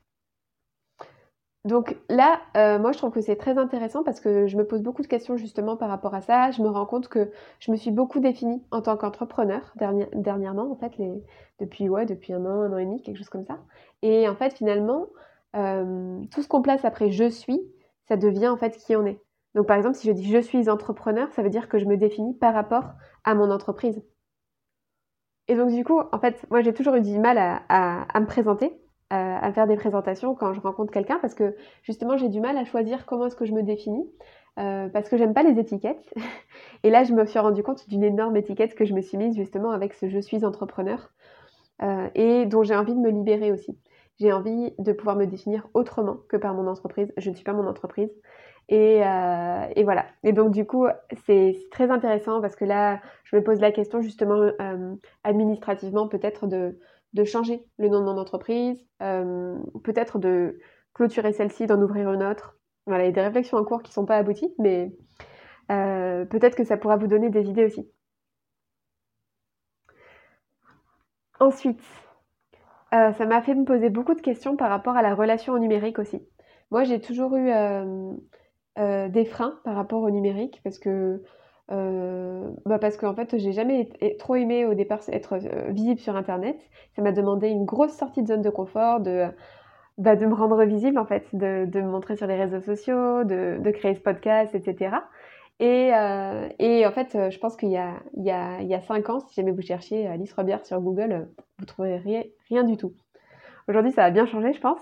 Donc 1.66 1.98
là, 2.10 2.40
euh, 2.56 2.80
moi, 2.80 2.94
je 2.94 2.98
trouve 2.98 3.12
que 3.12 3.22
c'est 3.22 3.36
très 3.36 3.58
intéressant 3.58 4.04
parce 4.04 4.22
que 4.22 4.48
je 4.48 4.56
me 4.56 4.66
pose 4.66 4.82
beaucoup 4.82 5.02
de 5.02 5.08
questions 5.08 5.36
justement 5.36 5.76
par 5.76 5.90
rapport 5.90 6.16
à 6.16 6.22
ça. 6.22 6.52
Je 6.52 6.62
me 6.62 6.70
rends 6.70 6.86
compte 6.86 7.10
que 7.10 7.32
je 7.60 7.72
me 7.72 7.78
suis 7.78 7.92
beaucoup 7.92 8.20
définie 8.20 8.64
en 8.72 8.82
tant 8.82 8.96
qu'entrepreneur 8.96 9.74
dernièrement, 10.14 10.72
en 10.72 10.76
fait, 10.76 10.94
depuis, 11.60 11.90
depuis 12.08 12.34
un 12.34 12.46
an, 12.46 12.62
un 12.62 12.74
an 12.74 12.78
et 12.78 12.86
demi, 12.86 13.02
quelque 13.02 13.18
chose 13.18 13.30
comme 13.30 13.46
ça. 13.46 13.60
Et 14.02 14.30
en 14.30 14.36
fait, 14.36 14.54
finalement, 14.54 15.08
euh, 15.56 16.22
tout 16.32 16.42
ce 16.44 16.48
qu'on 16.48 16.62
place 16.62 16.86
après 16.86 17.12
je 17.12 17.28
suis, 17.30 17.60
ça 18.08 18.18
devient 18.18 18.50
en 18.50 18.58
fait 18.58 18.78
qui 18.78 18.96
on 18.96 19.06
est. 19.06 19.20
Donc 19.56 19.68
par 19.68 19.78
exemple, 19.78 19.96
si 19.96 20.08
je 20.08 20.14
dis 20.14 20.30
je 20.32 20.40
suis 20.40 20.70
entrepreneur, 20.70 21.32
ça 21.34 21.42
veut 21.42 21.50
dire 21.50 21.70
que 21.70 21.80
je 21.80 21.86
me 21.86 21.98
définis 21.98 22.36
par 22.36 22.54
rapport 22.54 22.94
à 23.24 23.34
mon 23.36 23.50
entreprise. 23.52 24.02
Et 25.48 25.56
donc 25.56 25.72
du 25.72 25.84
coup, 25.84 26.00
en 26.12 26.20
fait, 26.20 26.46
moi 26.52 26.62
j'ai 26.62 26.74
toujours 26.74 26.96
eu 26.96 27.02
du 27.02 27.18
mal 27.18 27.38
à, 27.38 28.20
me 28.20 28.26
présenter, 28.26 28.80
à, 29.10 29.52
faire 29.54 29.68
des 29.68 29.76
présentations 29.76 30.36
quand 30.36 30.54
je 30.54 30.62
rencontre 30.62 30.92
quelqu'un, 30.92 31.18
parce 31.20 31.34
que 31.34 31.56
justement 31.84 32.18
j'ai 32.18 32.30
du 32.30 32.40
mal 32.40 32.58
à 32.58 32.66
choisir 32.66 33.06
comment 33.06 33.26
est-ce 33.26 33.36
que 33.36 33.46
je 33.46 33.54
me 33.54 33.64
définis, 33.64 34.08
euh, 34.60 34.90
parce 34.90 35.10
que 35.10 35.18
j'aime 35.18 35.34
pas 35.34 35.44
les 35.44 35.60
étiquettes. 35.60 36.14
Et 36.84 36.90
là, 36.90 37.04
je 37.04 37.14
me 37.14 37.26
suis 37.26 37.40
rendu 37.40 37.64
compte 37.64 37.88
d'une 37.90 38.04
énorme 38.04 38.36
étiquette 38.38 38.76
que 38.76 38.86
je 38.86 38.94
me 38.94 39.02
suis 39.02 39.18
mise 39.18 39.36
justement 39.36 39.72
avec 39.72 39.94
ce 39.94 40.10
je 40.10 40.20
suis 40.20 40.46
entrepreneur, 40.46 41.12
euh, 41.82 42.08
et 42.16 42.46
dont 42.46 42.64
j'ai 42.64 42.76
envie 42.76 42.94
de 42.94 43.00
me 43.00 43.10
libérer 43.10 43.52
aussi. 43.52 43.78
J'ai 44.20 44.34
envie 44.34 44.74
de 44.80 44.92
pouvoir 44.92 45.16
me 45.16 45.26
définir 45.26 45.68
autrement 45.74 46.18
que 46.28 46.36
par 46.36 46.54
mon 46.54 46.68
entreprise. 46.68 47.14
Je 47.18 47.30
ne 47.30 47.36
suis 47.36 47.46
pas 47.46 47.54
mon 47.54 47.68
entreprise. 47.68 48.12
Euh, 48.72 49.66
et, 49.76 49.84
voilà. 49.84 50.06
Et 50.24 50.34
donc 50.34 50.52
du 50.52 50.66
coup, 50.66 50.88
c'est 51.26 51.56
très 51.72 51.90
intéressant 51.90 52.42
parce 52.42 52.56
que 52.56 52.66
là, 52.66 53.00
je 53.24 53.38
me 53.38 53.44
pose 53.44 53.62
la 53.62 53.72
question 53.72 54.02
justement 54.02 54.52
administrativement 55.24 56.08
peut-être 56.10 56.48
de, 56.48 56.78
changer 57.26 57.66
le 57.78 57.90
nom 57.90 58.00
de 58.00 58.06
mon 58.06 58.18
entreprise, 58.18 58.86
euh, 59.02 59.58
peut-être 59.84 60.20
de 60.20 60.60
clôturer 60.94 61.34
celle-ci, 61.34 61.68
d'en 61.68 61.82
ouvrir 61.82 62.12
une 62.12 62.24
autre. 62.24 62.58
Voilà, 62.86 63.04
il 63.04 63.08
y 63.08 63.10
a 63.10 63.14
des 63.14 63.22
réflexions 63.22 63.58
en 63.58 63.66
cours 63.66 63.84
qui 63.84 63.92
ne 63.92 63.94
sont 63.94 64.06
pas 64.06 64.18
abouties, 64.18 64.54
mais 64.58 64.92
peut-être 65.68 66.56
que 66.56 66.64
ça 66.64 66.78
pourra 66.78 66.98
vous 66.98 67.08
donner 67.08 67.30
des 67.30 67.48
idées 67.50 67.66
aussi. 67.66 67.88
Ensuite, 71.40 71.82
ça 72.92 73.26
m'a 73.26 73.42
fait 73.44 73.54
me 73.54 73.66
poser 73.66 73.90
beaucoup 73.90 74.16
de 74.16 74.22
questions 74.22 74.56
par 74.58 74.70
rapport 74.70 74.98
à 74.98 75.04
la 75.04 75.14
relation 75.14 75.54
au 75.54 75.60
numérique 75.60 76.00
aussi. 76.00 76.22
Moi, 76.72 76.84
j'ai 76.84 77.00
toujours 77.00 77.36
eu 77.36 77.52
euh, 78.80 79.10
des 79.10 79.26
freins 79.26 79.60
par 79.66 79.76
rapport 79.76 80.04
au 80.04 80.10
numérique 80.10 80.62
parce 80.64 80.80
que 80.80 81.22
euh, 81.72 82.50
bah 82.66 82.80
parce 82.80 82.98
qu'en 82.98 83.14
fait 83.14 83.38
j'ai 83.38 83.52
jamais 83.52 83.90
trop 84.18 84.36
aimé 84.36 84.66
au 84.66 84.74
départ 84.74 85.02
être 85.10 85.34
euh, 85.34 85.72
visible 85.72 86.00
sur 86.00 86.16
internet. 86.16 86.58
Ça 86.96 87.02
m'a 87.02 87.12
demandé 87.12 87.50
une 87.50 87.66
grosse 87.66 87.94
sortie 87.94 88.24
de 88.24 88.28
zone 88.28 88.42
de 88.42 88.50
confort 88.50 89.00
de 89.02 89.28
bah, 89.98 90.16
de 90.16 90.26
me 90.26 90.34
rendre 90.34 90.64
visible 90.64 90.98
en 90.98 91.06
fait 91.06 91.26
de, 91.34 91.66
de, 91.66 91.82
me 91.82 91.90
montrer 91.90 92.16
sur 92.16 92.26
les 92.28 92.36
réseaux 92.36 92.62
sociaux 92.62 93.24
de, 93.26 93.60
de 93.62 93.72
créer 93.72 93.96
ce 93.96 94.00
podcast 94.00 94.56
etc 94.56 94.96
et, 95.60 95.90
et 96.60 96.86
en 96.88 96.92
fait 96.92 97.18
je 97.30 97.38
pense 97.38 97.58
qu'il 97.58 97.70
y 97.70 97.78
a 97.78 97.96
il 98.16 98.24
y 98.24 98.32
a 98.32 98.62
il 98.62 98.68
y 98.68 98.74
a 98.74 98.80
cinq 98.82 99.10
ans 99.10 99.20
si 99.20 99.36
jamais 99.36 99.52
vous 99.52 99.62
cherchiez 99.62 100.08
Alice 100.08 100.32
Robière 100.34 100.66
sur 100.66 100.80
Google 100.80 101.28
vous 101.60 101.66
trouverez 101.66 101.98
rien, 101.98 102.24
rien 102.50 102.64
du 102.64 102.78
tout. 102.78 102.94
Aujourd'hui 103.68 103.92
ça 103.92 104.06
a 104.06 104.10
bien 104.10 104.26
changé 104.26 104.54
je 104.54 104.62
pense 104.62 104.80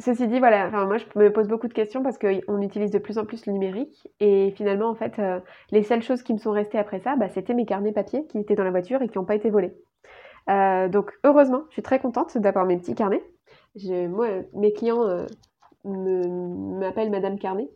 Ceci 0.00 0.28
dit, 0.28 0.38
voilà, 0.38 0.70
moi 0.86 0.96
je 0.98 1.04
me 1.16 1.32
pose 1.32 1.48
beaucoup 1.48 1.66
de 1.66 1.72
questions 1.72 2.04
parce 2.04 2.18
qu'on 2.18 2.62
utilise 2.62 2.92
de 2.92 2.98
plus 2.98 3.18
en 3.18 3.24
plus 3.24 3.46
le 3.46 3.52
numérique 3.52 4.08
et 4.20 4.52
finalement, 4.52 4.88
en 4.88 4.94
fait, 4.94 5.18
euh, 5.18 5.40
les 5.72 5.82
seules 5.82 6.02
choses 6.02 6.22
qui 6.22 6.32
me 6.32 6.38
sont 6.38 6.52
restées 6.52 6.78
après 6.78 7.00
ça, 7.00 7.16
bah, 7.16 7.28
c'était 7.28 7.54
mes 7.54 7.66
carnets 7.66 7.92
papier 7.92 8.24
qui 8.26 8.38
étaient 8.38 8.54
dans 8.54 8.64
la 8.64 8.70
voiture 8.70 9.02
et 9.02 9.08
qui 9.08 9.18
n'ont 9.18 9.24
pas 9.24 9.34
été 9.34 9.50
volés. 9.50 9.74
Euh, 10.50 10.88
donc 10.88 11.12
heureusement, 11.24 11.64
je 11.68 11.74
suis 11.74 11.82
très 11.82 11.98
contente 11.98 12.38
d'avoir 12.38 12.64
mes 12.64 12.76
petits 12.76 12.94
carnets. 12.94 13.24
mes 14.54 14.72
clients 14.72 15.02
euh, 15.02 15.26
m'appellent 15.84 17.10
Madame 17.10 17.36
Carnet 17.36 17.68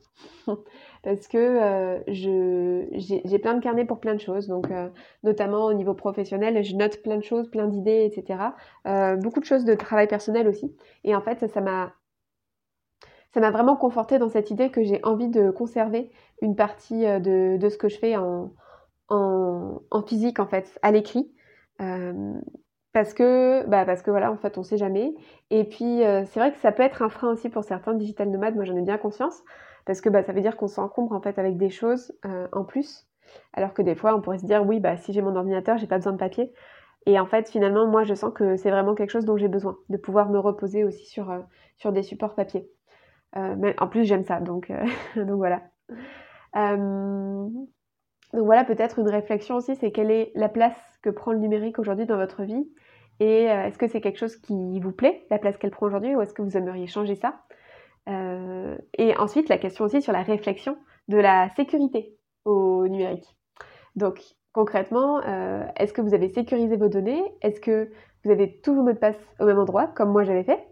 parce 1.03 1.27
que 1.27 2.03
j'ai 2.07 3.39
plein 3.41 3.55
de 3.55 3.61
carnets 3.61 3.85
pour 3.85 3.99
plein 3.99 4.15
de 4.15 4.21
choses, 4.21 4.47
donc 4.47 4.69
notamment 5.25 5.67
au 5.67 5.75
niveau 5.75 5.95
professionnel, 5.95 6.63
je 6.63 6.77
note 6.77 7.03
plein 7.03 7.17
de 7.17 7.25
choses, 7.25 7.51
plein 7.51 7.67
d'idées, 7.67 8.05
etc. 8.05 8.39
beaucoup 9.21 9.41
de 9.41 9.45
choses 9.45 9.65
de 9.65 9.75
travail 9.75 10.07
personnel 10.07 10.47
aussi. 10.47 10.77
Et 11.05 11.17
en 11.17 11.21
fait, 11.21 11.49
ça 11.49 11.61
m'a 11.61 11.93
ça 13.33 13.41
m'a 13.41 13.51
vraiment 13.51 13.77
conforté 13.77 14.19
dans 14.19 14.29
cette 14.29 14.51
idée 14.51 14.71
que 14.71 14.83
j'ai 14.83 15.01
envie 15.05 15.29
de 15.29 15.51
conserver 15.51 16.11
une 16.43 16.55
partie 16.55 17.07
euh, 17.07 17.19
de, 17.19 17.69
ce 17.69 17.79
que 17.79 17.89
je 17.89 17.99
fais 17.99 18.17
en, 18.17 18.53
en, 19.09 20.03
physique, 20.07 20.39
en 20.39 20.47
fait, 20.47 20.79
à 20.83 20.91
l'écrit. 20.93 21.33
Euh, 21.81 22.35
parce 22.93 23.15
que, 23.15 23.67
bah 23.67 23.87
parce 23.87 24.03
que 24.03 24.11
voilà, 24.11 24.31
en 24.31 24.37
fait, 24.37 24.59
on 24.59 24.63
sait 24.63 24.77
jamais. 24.77 25.15
Et 25.51 25.65
puis, 25.65 26.05
euh, 26.05 26.25
c'est 26.27 26.41
vrai 26.41 26.53
que 26.53 26.59
ça 26.59 26.73
peut 26.73 26.83
être 26.83 27.01
un 27.01 27.09
frein 27.09 27.31
aussi 27.31 27.49
pour 27.49 27.65
certains 27.65 27.95
digital 27.95 28.29
nomades. 28.29 28.55
Moi, 28.55 28.65
j'en 28.65 28.77
ai 28.77 28.83
bien 28.83 28.99
conscience, 28.99 29.43
parce 29.87 30.03
que 30.03 30.11
bah, 30.11 30.23
ça 30.23 30.33
veut 30.33 30.43
dire 30.43 30.57
qu'on 30.59 30.69
s'encombre 30.69 31.13
en 31.13 31.21
fait 31.23 31.39
avec 31.39 31.57
des 31.57 31.71
choses 31.71 32.13
en 32.53 32.65
plus, 32.65 33.09
alors 33.55 33.73
que 33.73 33.81
des 33.81 33.95
fois, 33.95 34.15
on 34.15 34.21
pourrait 34.21 34.39
se 34.39 34.45
dire, 34.45 34.67
oui, 34.67 34.79
bah 34.79 34.99
si 34.99 35.15
j'ai 35.15 35.23
mon 35.23 35.37
ordinateur, 35.37 35.79
j'ai 35.79 35.87
pas 35.87 35.97
besoin 35.97 36.13
de 36.13 36.19
papier. 36.19 36.53
Et 37.07 37.19
en 37.19 37.27
fait, 37.27 37.49
finalement, 37.49 37.87
moi, 37.87 38.05
je 38.05 38.15
sens 38.15 38.33
que 38.35 38.57
c'est 38.57 38.71
vraiment 38.71 38.95
quelque 38.95 39.11
chose 39.11 39.25
dont 39.25 39.39
j'ai 39.39 39.49
besoin, 39.49 39.79
de 39.89 39.97
pouvoir 39.97 40.29
me 40.29 40.39
reposer 40.39 40.85
aussi 40.85 41.07
sur, 41.07 41.35
sur 41.79 41.93
des 41.93 42.03
supports 42.03 42.35
papier. 42.35 42.71
Mais 43.35 43.75
en 43.81 43.89
plus, 43.89 44.05
j'aime 44.05 44.25
ça, 44.25 44.41
donc, 44.41 44.71
donc 45.17 45.37
voilà. 45.37 45.63
donc 46.55 48.47
voilà, 48.47 48.65
peut-être 48.65 48.99
une 48.99 49.09
réflexion 49.09 49.57
aussi, 49.57 49.77
c'est 49.77 49.93
quelle 49.93 50.11
est 50.11 50.33
la 50.35 50.49
place 50.49 50.77
que 51.03 51.11
prend 51.11 51.33
le 51.33 51.39
numérique 51.39 51.79
aujourd'hui 51.79 52.07
dans 52.07 52.17
votre 52.17 52.43
vie? 52.45 52.67
Et 53.21 53.51
euh, 53.51 53.67
est-ce 53.67 53.79
que 53.79 53.89
c'est 53.89 54.01
quelque 54.01 54.19
chose 54.19 54.37
qui 54.37 54.81
vous 54.81 54.93
plaît, 54.93 55.27
la 55.31 55.39
place 55.39 55.57
qu'elle 55.59 55.71
prend 55.71 55.87
aujourd'hui, 55.87 56.17
ou 56.17 56.21
est-ce 56.23 56.35
que 56.35 56.43
vous 56.43 56.57
aimeriez 56.57 56.87
changer 56.87 57.15
ça? 57.15 57.43
Euh, 58.09 58.77
Et 58.99 59.17
ensuite, 59.17 59.49
la 59.49 59.59
question 59.59 59.85
aussi 59.85 60.03
sur 60.03 60.13
la 60.13 60.23
réflexion 60.23 60.77
de 61.09 61.19
la 61.19 61.49
sécurité 61.51 62.17
au 62.45 62.89
numérique. 62.89 63.37
Donc, 63.97 64.21
concrètement, 64.53 65.23
euh, 65.27 65.65
est-ce 65.77 65.93
que 65.93 66.03
vous 66.03 66.15
avez 66.15 66.29
sécurisé 66.31 66.77
vos 66.77 66.89
données? 66.89 67.23
Est-ce 67.43 67.61
que 67.61 67.91
vous 68.25 68.31
avez 68.31 68.61
tous 68.61 68.75
vos 68.75 68.83
mots 68.83 68.93
de 68.93 68.99
passe 68.99 69.19
au 69.41 69.47
même 69.47 69.59
endroit, 69.59 69.89
comme 69.89 70.11
moi 70.13 70.25
j'avais 70.25 70.45
fait? 70.45 70.67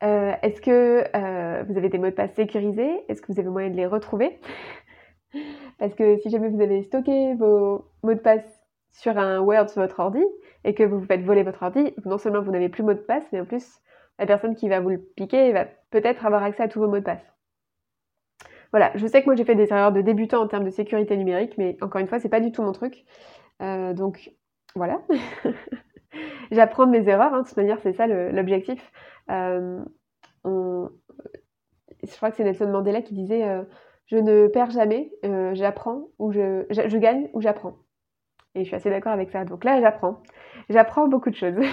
Est-ce 0.00 0.60
que 0.60 1.04
vous 1.64 1.76
avez 1.76 1.88
des 1.88 1.98
mots 1.98 2.06
de 2.06 2.10
passe 2.10 2.34
sécurisés? 2.34 3.04
Est-ce 3.08 3.22
que 3.22 3.32
vous 3.32 3.40
avez 3.40 3.48
moyen 3.48 3.70
de 3.70 3.76
les 3.76 3.86
retrouver? 3.86 4.38
Parce 5.78 5.94
que 5.94 6.16
si 6.18 6.30
jamais 6.30 6.48
vous 6.48 6.60
avez 6.60 6.82
stocké 6.82 7.34
vos 7.34 7.86
mots 8.02 8.14
de 8.14 8.20
passe 8.20 8.44
sur 8.92 9.18
un 9.18 9.40
Word 9.40 9.68
sur 9.68 9.82
votre 9.82 10.00
ordi 10.00 10.24
et 10.64 10.74
que 10.74 10.82
vous 10.82 11.00
vous 11.00 11.06
faites 11.06 11.22
voler 11.22 11.42
votre 11.42 11.62
ordi, 11.62 11.94
non 12.04 12.18
seulement 12.18 12.40
vous 12.40 12.50
n'avez 12.50 12.68
plus 12.68 12.82
mot 12.82 12.94
de 12.94 12.98
passe, 12.98 13.24
mais 13.32 13.40
en 13.40 13.44
plus, 13.44 13.80
la 14.18 14.26
personne 14.26 14.54
qui 14.54 14.68
va 14.68 14.80
vous 14.80 14.90
le 14.90 14.98
piquer 14.98 15.52
va 15.52 15.66
peut-être 15.90 16.24
avoir 16.24 16.42
accès 16.42 16.62
à 16.62 16.68
tous 16.68 16.80
vos 16.80 16.88
mots 16.88 16.98
de 16.98 17.04
passe. 17.04 17.24
Voilà, 18.72 18.90
je 18.96 19.06
sais 19.06 19.20
que 19.20 19.26
moi 19.26 19.36
j'ai 19.36 19.44
fait 19.44 19.54
des 19.54 19.70
erreurs 19.70 19.92
de 19.92 20.00
débutant 20.00 20.42
en 20.42 20.48
termes 20.48 20.64
de 20.64 20.70
sécurité 20.70 21.16
numérique, 21.16 21.56
mais 21.58 21.76
encore 21.82 22.00
une 22.00 22.08
fois, 22.08 22.18
c'est 22.18 22.28
pas 22.28 22.40
du 22.40 22.52
tout 22.52 22.62
mon 22.62 22.72
truc. 22.72 23.04
Euh, 23.62 23.94
donc 23.94 24.32
voilà. 24.74 25.00
J'apprends 26.50 26.86
mes 26.86 27.08
erreurs, 27.08 27.34
hein, 27.34 27.42
de 27.42 27.46
toute 27.46 27.56
manière, 27.56 27.78
c'est 27.80 27.92
ça 27.92 28.06
l'objectif. 28.06 28.92
Euh, 29.30 29.80
je 30.44 32.16
crois 32.16 32.30
que 32.30 32.36
c'est 32.36 32.44
Nelson 32.44 32.70
Mandela 32.70 33.02
qui 33.02 33.14
disait 33.14 33.44
euh, 33.44 33.62
Je 34.06 34.16
ne 34.16 34.46
perds 34.48 34.70
jamais, 34.70 35.10
j'apprends 35.54 36.08
ou 36.18 36.32
je 36.32 36.96
gagne 36.96 37.28
ou 37.32 37.40
j'apprends. 37.40 37.76
Et 38.56 38.60
je 38.60 38.68
suis 38.68 38.76
assez 38.76 38.90
d'accord 38.90 39.12
avec 39.12 39.30
ça. 39.30 39.44
Donc 39.44 39.64
là, 39.64 39.80
j'apprends. 39.80 40.22
J'apprends 40.70 41.08
beaucoup 41.08 41.30
de 41.30 41.36
choses. 41.36 41.54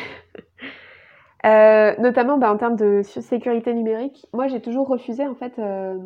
Euh, 1.45 1.93
notamment 1.99 2.37
bah, 2.37 2.49
en 2.53 2.55
termes 2.55 2.77
de 2.77 3.01
sécurité 3.01 3.73
numérique. 3.73 4.25
Moi, 4.31 4.47
j'ai 4.47 4.61
toujours 4.61 4.87
refusé 4.87 5.27
en 5.27 5.35
fait 5.35 5.59
euh, 5.59 5.97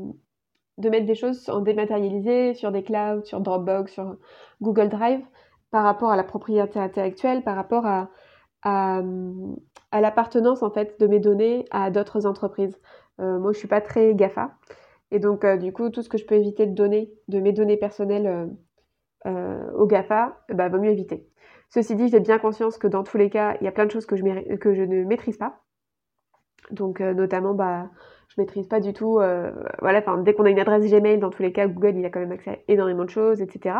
de 0.79 0.89
mettre 0.89 1.05
des 1.05 1.13
choses 1.13 1.47
en 1.49 1.59
dématérialisé 1.59 2.55
sur 2.55 2.71
des 2.71 2.81
clouds, 2.81 3.23
sur 3.23 3.39
Dropbox, 3.39 3.93
sur 3.93 4.17
Google 4.63 4.89
Drive, 4.89 5.23
par 5.69 5.83
rapport 5.83 6.09
à 6.09 6.15
la 6.15 6.23
propriété 6.23 6.79
intellectuelle, 6.79 7.43
par 7.43 7.55
rapport 7.55 7.85
à, 7.85 8.09
à, 8.63 9.01
l'appartenance 9.93 10.63
en 10.63 10.71
fait 10.71 10.99
de 10.99 11.07
mes 11.07 11.19
données 11.19 11.65
à 11.71 11.91
d'autres 11.91 12.25
entreprises. 12.25 12.79
Euh, 13.19 13.39
moi, 13.39 13.51
je 13.53 13.57
suis 13.57 13.67
pas 13.67 13.81
très 13.81 14.13
GAFA. 14.13 14.51
Et 15.11 15.19
donc, 15.19 15.45
du 15.45 15.71
coup, 15.71 15.89
tout 15.89 16.01
ce 16.01 16.09
que 16.09 16.17
je 16.17 16.25
peux 16.25 16.35
éviter 16.35 16.65
de 16.65 16.73
donner, 16.73 17.11
de 17.29 17.39
mes 17.39 17.53
données 17.53 17.77
personnelles 17.77 18.49
euh, 19.25 19.71
au 19.73 19.87
GAFA, 19.87 20.37
bah, 20.49 20.69
vaut 20.69 20.79
mieux 20.79 20.91
éviter. 20.91 21.27
Ceci 21.69 21.95
dit, 21.95 22.07
j'ai 22.07 22.19
bien 22.19 22.39
conscience 22.39 22.77
que 22.77 22.87
dans 22.87 23.03
tous 23.03 23.17
les 23.17 23.29
cas, 23.29 23.57
il 23.59 23.65
y 23.65 23.67
a 23.67 23.71
plein 23.71 23.85
de 23.85 23.91
choses 23.91 24.05
que 24.05 24.15
je, 24.15 24.23
que 24.55 24.73
je 24.73 24.83
ne 24.83 25.03
maîtrise 25.03 25.37
pas. 25.37 25.63
Donc, 26.71 27.01
euh, 27.01 27.13
notamment, 27.13 27.53
bah, 27.53 27.89
je 28.29 28.39
maîtrise 28.39 28.67
pas 28.67 28.79
du 28.79 28.93
tout. 28.93 29.19
Euh, 29.19 29.51
voilà, 29.79 30.01
dès 30.19 30.33
qu'on 30.33 30.45
a 30.45 30.49
une 30.49 30.59
adresse 30.59 30.89
Gmail, 30.89 31.19
dans 31.19 31.29
tous 31.29 31.41
les 31.41 31.51
cas, 31.51 31.67
Google, 31.67 31.97
il 31.97 32.05
a 32.05 32.09
quand 32.09 32.19
même 32.19 32.31
accès 32.31 32.51
à 32.51 32.57
énormément 32.67 33.03
de 33.05 33.09
choses, 33.09 33.41
etc. 33.41 33.75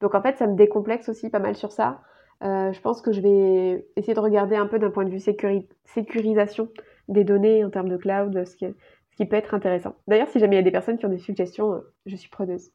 Donc, 0.00 0.14
en 0.14 0.20
fait, 0.20 0.36
ça 0.36 0.46
me 0.46 0.56
décomplexe 0.56 1.08
aussi 1.08 1.30
pas 1.30 1.38
mal 1.38 1.54
sur 1.54 1.72
ça. 1.72 2.02
Je 2.42 2.80
pense 2.80 3.00
que 3.00 3.12
je 3.12 3.20
vais 3.20 3.86
essayer 3.96 4.14
de 4.14 4.20
regarder 4.20 4.56
un 4.56 4.66
peu 4.66 4.78
d'un 4.78 4.90
point 4.90 5.04
de 5.04 5.10
vue 5.10 5.20
sécurisation 5.20 6.68
des 7.08 7.24
données 7.24 7.64
en 7.64 7.70
termes 7.70 7.88
de 7.88 7.96
cloud, 7.96 8.44
ce 8.44 8.56
qui, 8.56 9.26
peut 9.26 9.36
être 9.36 9.54
intéressant. 9.54 9.94
D'ailleurs, 10.08 10.28
si 10.28 10.40
jamais 10.40 10.56
il 10.56 10.58
y 10.58 10.62
a 10.62 10.64
des 10.64 10.72
personnes 10.72 10.98
qui 10.98 11.06
ont 11.06 11.10
des 11.10 11.18
suggestions, 11.18 11.82
je 12.06 12.16
suis 12.16 12.30
preneuse 12.30 12.72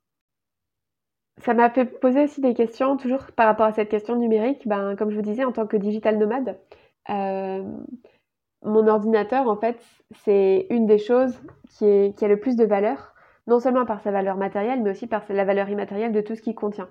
ça 1.39 1.53
m'a 1.53 1.69
fait 1.69 1.85
poser 1.85 2.23
aussi 2.23 2.41
des 2.41 2.53
questions, 2.53 2.97
toujours 2.97 3.25
par 3.35 3.45
rapport 3.45 3.67
à 3.67 3.71
cette 3.71 3.89
question 3.89 4.15
numérique. 4.15 4.67
Ben, 4.67 4.95
comme 4.95 5.11
je 5.11 5.15
vous 5.15 5.21
disais, 5.21 5.43
en 5.43 5.51
tant 5.51 5.67
que 5.67 5.77
digital 5.77 6.17
nomade, 6.17 6.59
euh, 7.09 7.63
mon 8.63 8.87
ordinateur, 8.87 9.47
en 9.47 9.55
fait, 9.55 9.79
c'est 10.23 10.65
une 10.69 10.87
des 10.87 10.97
choses 10.97 11.39
qui, 11.69 12.13
qui 12.15 12.25
a 12.25 12.27
le 12.27 12.39
plus 12.39 12.55
de 12.55 12.65
valeur, 12.65 13.13
non 13.45 13.59
seulement 13.59 13.85
par 13.85 14.01
sa 14.01 14.11
valeur 14.11 14.35
matérielle, 14.35 14.81
mais 14.81 14.91
aussi 14.91 15.07
par 15.07 15.23
la 15.29 15.45
valeur 15.45 15.69
immatérielle 15.69 16.11
de 16.11 16.21
tout 16.21 16.35
ce 16.35 16.41
qu'il 16.41 16.55
contient. 16.55 16.89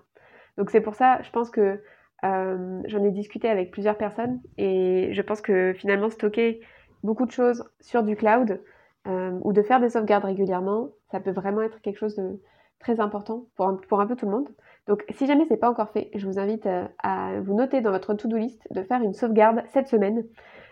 Donc 0.58 0.70
c'est 0.70 0.80
pour 0.80 0.94
ça, 0.94 1.20
je 1.22 1.30
pense 1.30 1.50
que 1.50 1.82
euh, 2.24 2.80
j'en 2.86 3.04
ai 3.04 3.10
discuté 3.10 3.48
avec 3.48 3.70
plusieurs 3.70 3.98
personnes 3.98 4.40
et 4.56 5.10
je 5.12 5.22
pense 5.22 5.40
que 5.40 5.74
finalement 5.74 6.08
stocker 6.08 6.60
beaucoup 7.02 7.26
de 7.26 7.30
choses 7.30 7.64
sur 7.80 8.02
du 8.02 8.16
cloud 8.16 8.62
euh, 9.06 9.38
ou 9.42 9.52
de 9.52 9.62
faire 9.62 9.80
des 9.80 9.90
sauvegardes 9.90 10.24
régulièrement, 10.24 10.90
ça 11.10 11.20
peut 11.20 11.30
vraiment 11.30 11.62
être 11.62 11.80
quelque 11.82 11.98
chose 11.98 12.16
de, 12.16 12.40
très 12.78 13.00
important 13.00 13.46
pour 13.54 13.68
un, 13.68 13.74
pour 13.88 14.00
un 14.00 14.06
peu 14.06 14.16
tout 14.16 14.26
le 14.26 14.32
monde. 14.32 14.48
Donc 14.86 15.04
si 15.10 15.26
jamais 15.26 15.44
ce 15.44 15.50
n'est 15.50 15.58
pas 15.58 15.70
encore 15.70 15.90
fait, 15.90 16.10
je 16.14 16.26
vous 16.26 16.38
invite 16.38 16.66
euh, 16.66 16.86
à, 17.02 17.38
vous 17.40 17.54
noter 17.54 17.82
dans 17.82 17.90
votre 17.90 18.14
to-do 18.14 18.36
list 18.36 18.66
de 18.70 18.82
faire 18.82 19.02
une 19.02 19.14
sauvegarde 19.14 19.62
cette 19.72 19.88
semaine 19.88 20.24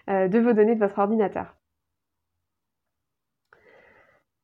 de 0.07 0.39
vos 0.39 0.53
données 0.53 0.75
de 0.75 0.81
votre 0.81 0.99
ordinateur. 0.99 1.57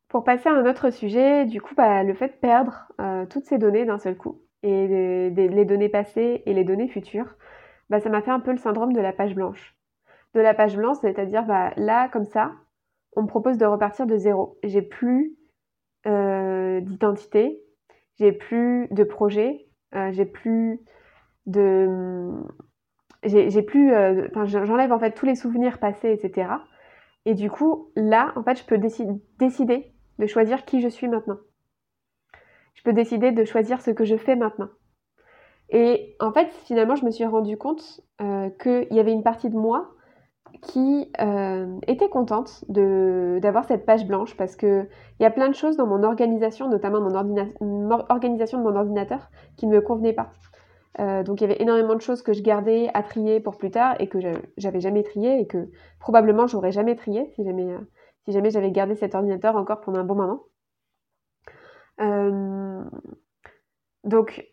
Pour 0.09 0.25
passer 0.25 0.49
à 0.49 0.53
un 0.53 0.65
autre 0.65 0.89
sujet, 0.89 1.45
du 1.45 1.61
coup, 1.61 1.75
bah, 1.75 2.03
le 2.03 2.15
fait 2.15 2.29
de 2.29 2.33
perdre 2.33 2.89
toutes 3.29 3.45
ces 3.45 3.59
données 3.59 3.85
d'un 3.85 3.99
seul 3.99 4.17
coup, 4.17 4.41
et 4.63 5.31
les 5.31 5.65
données 5.65 5.89
passées 5.89 6.43
et 6.47 6.55
les 6.55 6.65
données 6.65 6.89
futures, 6.89 7.37
bah, 7.89 8.01
ça 8.01 8.09
m'a 8.09 8.23
fait 8.23 8.31
un 8.31 8.41
peu 8.41 8.53
le 8.53 8.59
syndrome 8.59 8.93
de 8.93 9.01
la 9.01 9.13
page 9.13 9.35
blanche. 9.35 9.77
De 10.35 10.41
la 10.41 10.55
page 10.55 10.77
blanche, 10.77 10.99
c'est-à-dire 11.01 11.45
bah, 11.45 11.73
là, 11.77 12.09
comme 12.09 12.25
ça, 12.25 12.53
on 13.17 13.23
me 13.23 13.27
propose 13.27 13.59
de 13.59 13.67
repartir 13.67 14.07
de 14.07 14.17
zéro. 14.17 14.59
J'ai 14.63 14.83
plus 14.83 15.37
euh, 16.07 16.81
d'identité, 16.81 17.63
j'ai 18.19 18.33
plus 18.33 18.87
de 18.91 19.03
projet, 19.03 19.67
euh, 19.95 20.13
j'ai 20.13 20.25
plus 20.25 20.81
de 21.47 22.31
j'ai 23.25 23.63
plus 23.63 23.93
euh, 23.93 24.29
j'enlève 24.45 24.93
en 24.93 24.99
fait 24.99 25.13
tous 25.13 25.27
les 25.27 25.35
souvenirs 25.35 25.79
passés 25.79 26.11
etc 26.11 26.49
et 27.27 27.35
du 27.35 27.51
coup 27.51 27.91
là 27.97 28.33
en 28.37 28.43
fait 28.43 28.59
je 28.59 28.65
peux 28.65 28.79
décider 28.79 29.93
de 30.19 30.27
choisir 30.27 30.65
qui 30.65 30.81
je 30.81 30.89
suis 30.89 31.09
maintenant 31.09 31.39
je 32.75 32.83
peux 32.83 32.93
décider 32.93 33.33
de 33.33 33.45
choisir 33.45 33.81
ce 33.81 33.91
que 33.91 34.05
je 34.05 34.17
fais 34.17 34.37
maintenant 34.37 34.69
et 35.71 36.17
en 36.21 36.33
fait 36.33 36.49
finalement 36.65 36.97
je 36.97 37.05
me 37.05 37.11
suis 37.11 37.25
rendu 37.25 37.57
compte 37.57 38.01
qu'il 38.19 38.89
y 38.91 39.01
avait 39.01 39.13
une 39.13 39.23
partie 39.23 39.51
de 39.51 39.57
moi 39.57 39.95
qui 40.63 41.11
euh, 41.21 41.79
était 41.87 42.09
contente 42.09 42.65
d'avoir 42.69 43.65
cette 43.65 43.87
page 43.87 44.07
blanche 44.07 44.37
parce 44.37 44.57
qu'il 44.57 44.89
y 45.21 45.25
a 45.25 45.31
plein 45.31 45.49
de 45.49 45.55
choses 45.55 45.77
dans 45.77 45.87
mon 45.87 46.03
organisation, 46.03 46.69
notamment 46.69 47.01
mon 47.01 47.15
organisation 48.09 48.59
de 48.59 48.65
mon 48.65 48.77
ordinateur, 48.77 49.31
qui 49.57 49.67
ne 49.67 49.75
me 49.75 49.81
convenaient 49.81 50.13
pas. 50.13 50.33
Euh, 50.99 51.23
donc 51.23 51.41
il 51.41 51.45
y 51.45 51.51
avait 51.51 51.63
énormément 51.63 51.95
de 51.95 52.01
choses 52.01 52.21
que 52.21 52.33
je 52.33 52.43
gardais 52.43 52.91
à 52.95 53.03
trier 53.03 53.41
pour 53.41 53.57
plus 53.57 53.71
tard 53.71 53.95
et 54.01 54.09
que 54.09 54.19
j'avais 54.57 54.81
jamais 54.81 55.03
trié 55.03 55.41
et 55.41 55.47
que 55.47 55.71
probablement 56.01 56.49
j'aurais 56.49 56.73
jamais 56.73 56.97
trié 56.97 57.31
si 57.37 57.45
jamais, 57.45 57.71
euh, 57.71 57.79
si 58.25 58.33
jamais 58.33 58.51
j'avais 58.51 58.73
gardé 58.73 58.97
cet 58.97 59.15
ordinateur 59.15 59.57
encore 59.57 59.81
pendant 59.81 60.01
un 60.01 60.05
bon 60.05 60.17
moment. 60.17 60.43
Donc 64.05 64.47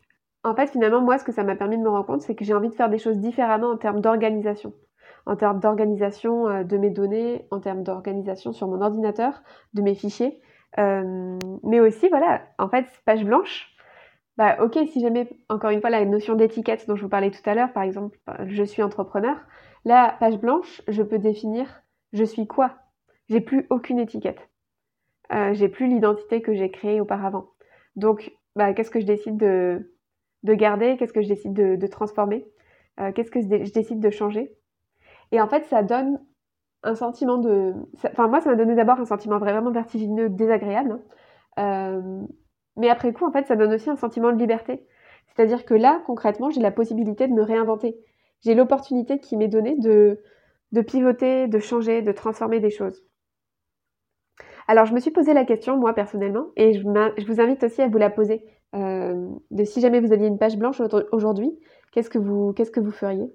en 0.44 0.56
fait 0.56 0.68
finalement 0.68 1.02
moi 1.02 1.18
ce 1.18 1.24
que 1.24 1.32
ça 1.32 1.44
m'a 1.44 1.56
permis 1.56 1.78
de 1.78 1.84
me 1.84 1.90
rendre 1.90 2.06
compte 2.06 2.22
c'est 2.22 2.36
que 2.36 2.44
j'ai 2.44 2.54
envie 2.54 2.70
de 2.70 2.76
faire 2.76 2.90
des 2.90 2.98
choses 2.98 3.18
différemment 3.20 3.70
en 3.70 3.78
termes 3.78 4.02
d'organisation 4.02 4.74
en 5.28 5.36
termes 5.36 5.60
d'organisation 5.60 6.48
euh, 6.48 6.64
de 6.64 6.78
mes 6.78 6.90
données, 6.90 7.46
en 7.52 7.60
termes 7.60 7.84
d'organisation 7.84 8.54
sur 8.54 8.68
mon 8.68 8.82
ordinateur, 8.82 9.44
de 9.74 9.82
mes 9.82 9.94
fichiers. 9.94 10.42
Euh, 10.80 11.38
mais 11.64 11.80
aussi, 11.82 12.08
voilà, 12.08 12.44
en 12.58 12.70
fait, 12.70 12.86
page 13.06 13.26
blanche, 13.26 13.70
bah, 14.38 14.58
ok, 14.62 14.80
si 14.88 15.02
jamais, 15.02 15.28
encore 15.50 15.72
une 15.72 15.82
fois, 15.82 15.90
la 15.90 16.06
notion 16.06 16.36
d'étiquette 16.36 16.88
dont 16.88 16.96
je 16.96 17.04
vous 17.04 17.10
parlais 17.10 17.32
tout 17.32 17.48
à 17.50 17.56
l'heure, 17.56 17.74
par 17.74 17.84
exemple, 17.84 18.18
je 18.46 18.64
suis 18.64 18.82
entrepreneur, 18.82 19.36
la 19.84 20.16
page 20.20 20.40
blanche, 20.40 20.82
je 20.88 21.04
peux 21.04 21.20
définir 21.20 21.68
je 22.14 22.24
suis 22.24 22.48
quoi? 22.48 22.72
J'ai 23.30 23.42
plus 23.42 23.68
aucune 23.70 24.00
étiquette. 24.00 24.50
Euh, 25.34 25.54
j'ai 25.54 25.70
plus 25.70 25.88
l'identité 25.88 26.42
que 26.42 26.54
j'ai 26.54 26.72
créée 26.72 27.02
auparavant. 27.02 27.48
Donc, 27.96 28.32
bah, 28.56 28.74
qu'est-ce 28.74 28.92
que 28.92 29.00
je 29.00 29.06
décide 29.06 29.38
de, 29.38 29.94
de 30.44 30.54
garder? 30.54 30.98
Qu'est-ce 30.98 31.14
que 31.14 31.22
je 31.22 31.28
décide 31.28 31.54
de, 31.54 31.88
transformer? 31.88 32.46
Qu'est-ce 33.14 33.30
que 33.30 33.42
je 33.42 33.72
décide 33.72 34.00
de 34.00 34.10
changer? 34.10 34.58
Et 35.32 35.42
en 35.42 35.48
fait, 35.48 35.66
ça 35.66 35.84
donne 35.84 36.20
un 36.84 36.96
sentiment 36.96 37.38
de... 37.38 37.74
Enfin, 38.06 38.28
moi, 38.28 38.42
ça 38.42 38.50
m'a 38.50 38.56
donné 38.56 38.76
d'abord 38.76 39.00
un 39.00 39.06
sentiment 39.06 39.40
vraiment 39.40 39.72
vertigineux, 39.72 40.30
désagréable. 40.30 41.00
Hein. 41.58 41.92
Euh, 41.94 42.26
mais 42.76 42.90
après 42.90 43.12
coup, 43.14 43.26
en 43.26 43.32
fait, 43.32 43.46
ça 43.48 43.56
donne 43.56 43.74
aussi 43.74 43.90
un 43.90 43.96
sentiment 43.96 44.32
de 44.32 44.38
liberté. 44.38 44.86
C'est-à-dire 45.28 45.66
que 45.66 45.74
là, 45.74 46.02
concrètement, 46.06 46.50
j'ai 46.50 46.62
la 46.62 46.72
possibilité 46.72 47.28
de 47.28 47.34
me 47.34 47.42
réinventer. 47.42 47.98
j'ai 48.44 48.56
l'opportunité 48.56 49.20
qui 49.20 49.38
m'est 49.38 49.48
donnée 49.48 49.76
de 49.78 50.82
pivoter, 50.82 51.48
de 51.48 51.60
changer, 51.60 52.02
de 52.02 52.12
transformer 52.12 52.60
des 52.60 52.70
choses. 52.70 53.04
Alors, 54.68 54.86
je 54.86 54.94
me 54.94 55.00
suis 55.00 55.12
posé 55.12 55.34
la 55.34 55.46
question, 55.46 55.78
moi, 55.78 55.94
personnellement, 55.94 56.48
et 56.58 56.74
je, 56.74 56.84
vous 56.84 57.42
invite 57.42 57.64
aussi 57.64 57.82
à 57.82 57.88
vous 57.88 57.98
la 57.98 58.10
poser, 58.10 58.46
euh, 58.76 59.30
de 59.50 59.64
si 59.64 59.80
jamais 59.80 60.02
vous 60.02 60.12
aviez 60.12 60.28
une 60.28 60.38
page 60.38 60.58
blanche 60.58 60.82
aujourd'hui, 61.14 61.58
qu'est-ce 61.94 62.10
que 62.10 62.20
vous, 62.20 62.92
feriez? 62.92 63.32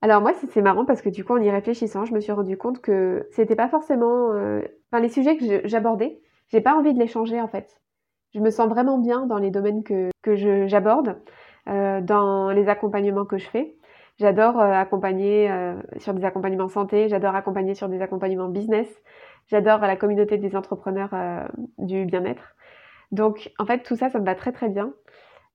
Alors, 0.00 0.22
moi, 0.22 0.32
c'est 0.32 0.62
marrant 0.62 0.86
parce 0.86 1.02
que 1.02 1.10
du 1.10 1.24
coup, 1.24 1.34
en 1.34 1.42
y 1.42 1.50
réfléchissant, 1.50 2.06
je 2.06 2.14
me 2.14 2.20
suis 2.20 2.32
rendu 2.32 2.56
compte 2.56 2.80
que 2.80 3.28
c'était 3.32 3.54
pas 3.54 3.68
forcément... 3.68 4.32
Euh, 4.32 4.62
enfin, 4.90 5.02
les 5.02 5.10
sujets 5.10 5.36
que 5.36 5.68
j'abordais, 5.68 6.22
j'ai 6.48 6.62
pas 6.62 6.74
envie 6.74 6.94
de 6.94 6.98
les 6.98 7.06
changer, 7.06 7.40
en 7.40 7.48
fait. 7.48 7.78
Je 8.34 8.40
me 8.40 8.48
sens 8.48 8.70
vraiment 8.70 8.98
bien 8.98 9.26
dans 9.26 9.38
les 9.38 9.50
domaines 9.50 9.84
que, 9.84 10.08
que 10.22 10.34
j'aborde, 10.66 11.20
euh, 11.68 12.00
dans 12.00 12.50
les 12.50 12.70
accompagnements 12.70 13.26
que 13.26 13.36
je 13.36 13.46
fais. 13.46 13.76
J'adore 14.18 14.60
accompagner 14.60 15.50
sur 15.98 16.12
des 16.14 16.24
accompagnements 16.24 16.68
santé, 16.68 17.08
j'adore 17.08 17.34
accompagner 17.34 17.74
sur 17.74 17.88
des 17.88 18.02
accompagnements 18.02 18.48
business, 18.48 18.86
J'adore 19.48 19.80
la 19.80 19.96
communauté 19.96 20.38
des 20.38 20.56
entrepreneurs 20.56 21.12
euh, 21.12 21.44
du 21.78 22.04
bien-être. 22.06 22.56
Donc, 23.10 23.52
en 23.58 23.66
fait, 23.66 23.82
tout 23.82 23.96
ça, 23.96 24.08
ça 24.08 24.18
me 24.18 24.24
va 24.24 24.34
très 24.34 24.52
très 24.52 24.68
bien. 24.68 24.94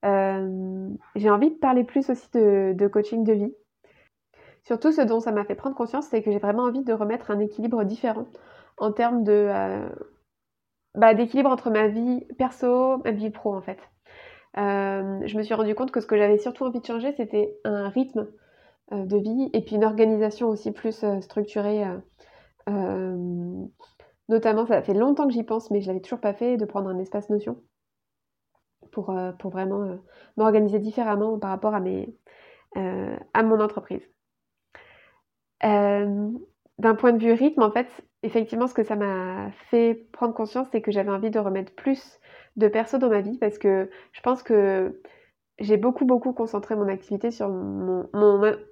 Euh, 0.06 0.90
j'ai 1.16 1.30
envie 1.30 1.50
de 1.50 1.56
parler 1.56 1.84
plus 1.84 2.10
aussi 2.10 2.30
de, 2.34 2.88
coaching 2.88 3.24
de 3.24 3.34
vie. 3.34 3.56
Surtout, 4.64 4.92
ce 4.92 5.02
dont 5.02 5.20
ça 5.20 5.32
m'a 5.32 5.46
fait 5.46 5.56
prendre 5.56 5.76
conscience, 5.76 6.08
c'est 6.08 6.22
que 6.22 6.32
j'ai 6.32 6.40
vraiment 6.40 6.64
envie 6.64 6.84
de 6.84 6.94
remettre 6.94 7.32
un 7.32 7.40
équilibre 7.40 7.84
différent 7.84 8.28
en 8.78 8.92
termes 8.92 9.24
de 9.24 9.32
euh, 9.32 9.90
bah, 10.94 11.14
d'équilibre 11.14 11.50
entre 11.50 11.72
ma 11.72 11.88
vie 11.88 12.26
perso, 12.38 12.98
ma 13.04 13.12
vie 13.12 13.32
pro 13.32 13.56
en 13.56 13.62
fait. 13.62 13.80
je 14.56 15.38
me 15.38 15.42
suis 15.42 15.56
rendu 15.56 15.74
compte 15.74 15.92
que 15.92 16.02
ce 16.02 16.06
que 16.06 16.18
j'avais 16.18 16.38
surtout 16.38 16.66
envie 16.66 16.82
de 16.82 16.86
changer, 16.86 17.14
c'était 17.14 17.58
un 17.64 17.90
rythme 17.90 18.28
de 18.92 19.18
vie 19.18 19.50
et 19.54 19.62
puis 19.62 19.76
une 19.78 19.86
organisation 19.86 20.50
aussi 20.50 20.72
plus 20.72 21.04
structurée 21.22 21.84
notamment, 24.30 24.66
ça 24.66 24.82
fait 24.82 24.94
longtemps 24.94 25.28
que 25.28 25.34
j'y 25.34 25.44
pense, 25.44 25.72
mais 25.72 25.82
je 25.82 25.88
l'avais 25.88 26.02
toujours 26.02 26.22
pas 26.22 26.34
fait, 26.34 26.58
de 26.58 26.66
prendre 26.66 26.90
un 26.90 27.00
espace 27.00 27.30
notion 27.30 27.62
pour, 28.92 29.10
euh, 29.12 29.32
pour 29.34 29.52
vraiment 29.52 29.84
euh, 29.84 29.96
m'organiser 30.38 30.80
différemment 30.80 31.38
par 31.40 31.50
rapport 31.50 31.74
à, 31.76 31.82
à 33.34 33.44
mon 33.44 33.60
entreprise. 33.60 34.02
D'un 36.80 36.94
point 36.94 37.12
de 37.12 37.18
vue 37.24 37.34
rythme, 37.34 37.64
en 37.64 37.72
fait, 37.72 37.88
effectivement, 38.22 38.68
ce 38.68 38.76
que 38.76 38.84
ça 38.84 38.96
m'a 38.96 39.52
fait 39.70 39.96
prendre 40.12 40.34
conscience, 40.34 40.68
c'est 40.72 40.82
que 40.82 40.92
j'avais 40.92 41.10
envie 41.10 41.32
de 41.32 41.40
remettre 41.40 41.74
plus 41.74 42.20
de 42.56 42.68
perso 42.68 43.00
dans 43.00 43.10
ma 43.10 43.22
vie 43.22 43.38
parce 43.40 43.58
que 43.58 43.90
je 44.12 44.22
pense 44.22 44.44
que 44.44 45.02
j'ai 45.60 45.78
beaucoup 45.78 46.06
beaucoup 46.06 46.34
concentré 46.34 46.76
mon 46.76 46.88
activité 46.88 47.32
sur 47.32 47.50
mon, 47.50 48.08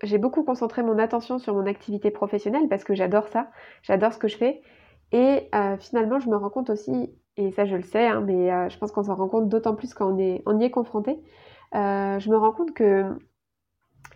j'ai 0.04 0.18
beaucoup 0.18 0.44
concentré 0.44 0.84
mon 0.84 1.00
attention 1.00 1.40
sur 1.40 1.56
mon 1.56 1.66
activité 1.66 2.12
professionnelle 2.12 2.68
parce 2.70 2.84
que 2.84 2.94
j'adore 2.94 3.28
ça, 3.28 3.50
j'adore 3.82 4.14
ce 4.14 4.20
que 4.20 4.28
je 4.28 4.38
fais 4.38 4.62
et 5.12 5.50
euh, 5.56 5.78
finalement 5.78 6.20
je 6.20 6.30
me 6.30 6.36
rends 6.36 6.50
compte 6.50 6.70
aussi 6.70 7.12
et 7.38 7.52
ça 7.52 7.66
je 7.66 7.76
le 7.76 7.84
sais 7.84 8.06
hein, 8.06 8.22
mais 8.22 8.52
euh, 8.52 8.70
je 8.70 8.78
pense 8.78 8.92
qu'on 8.92 9.04
s'en 9.04 9.16
rend 9.16 9.28
compte 9.28 9.50
d'autant 9.50 9.76
plus 9.76 9.94
quand 9.94 10.14
on 10.14 10.20
est 10.20 10.44
on 10.46 10.60
y 10.60 10.66
est 10.66 10.72
confronté. 10.72 11.20
Euh, 11.74 12.20
je 12.20 12.30
me 12.30 12.38
rends 12.38 12.52
compte 12.52 12.74
que 12.74 13.06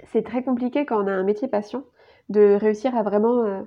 c'est 0.05 0.23
très 0.23 0.43
compliqué 0.43 0.85
quand 0.85 1.03
on 1.03 1.07
a 1.07 1.11
un 1.11 1.23
métier 1.23 1.47
passion 1.47 1.83
de 2.29 2.53
réussir 2.53 2.95
à 2.95 3.01
vraiment 3.01 3.65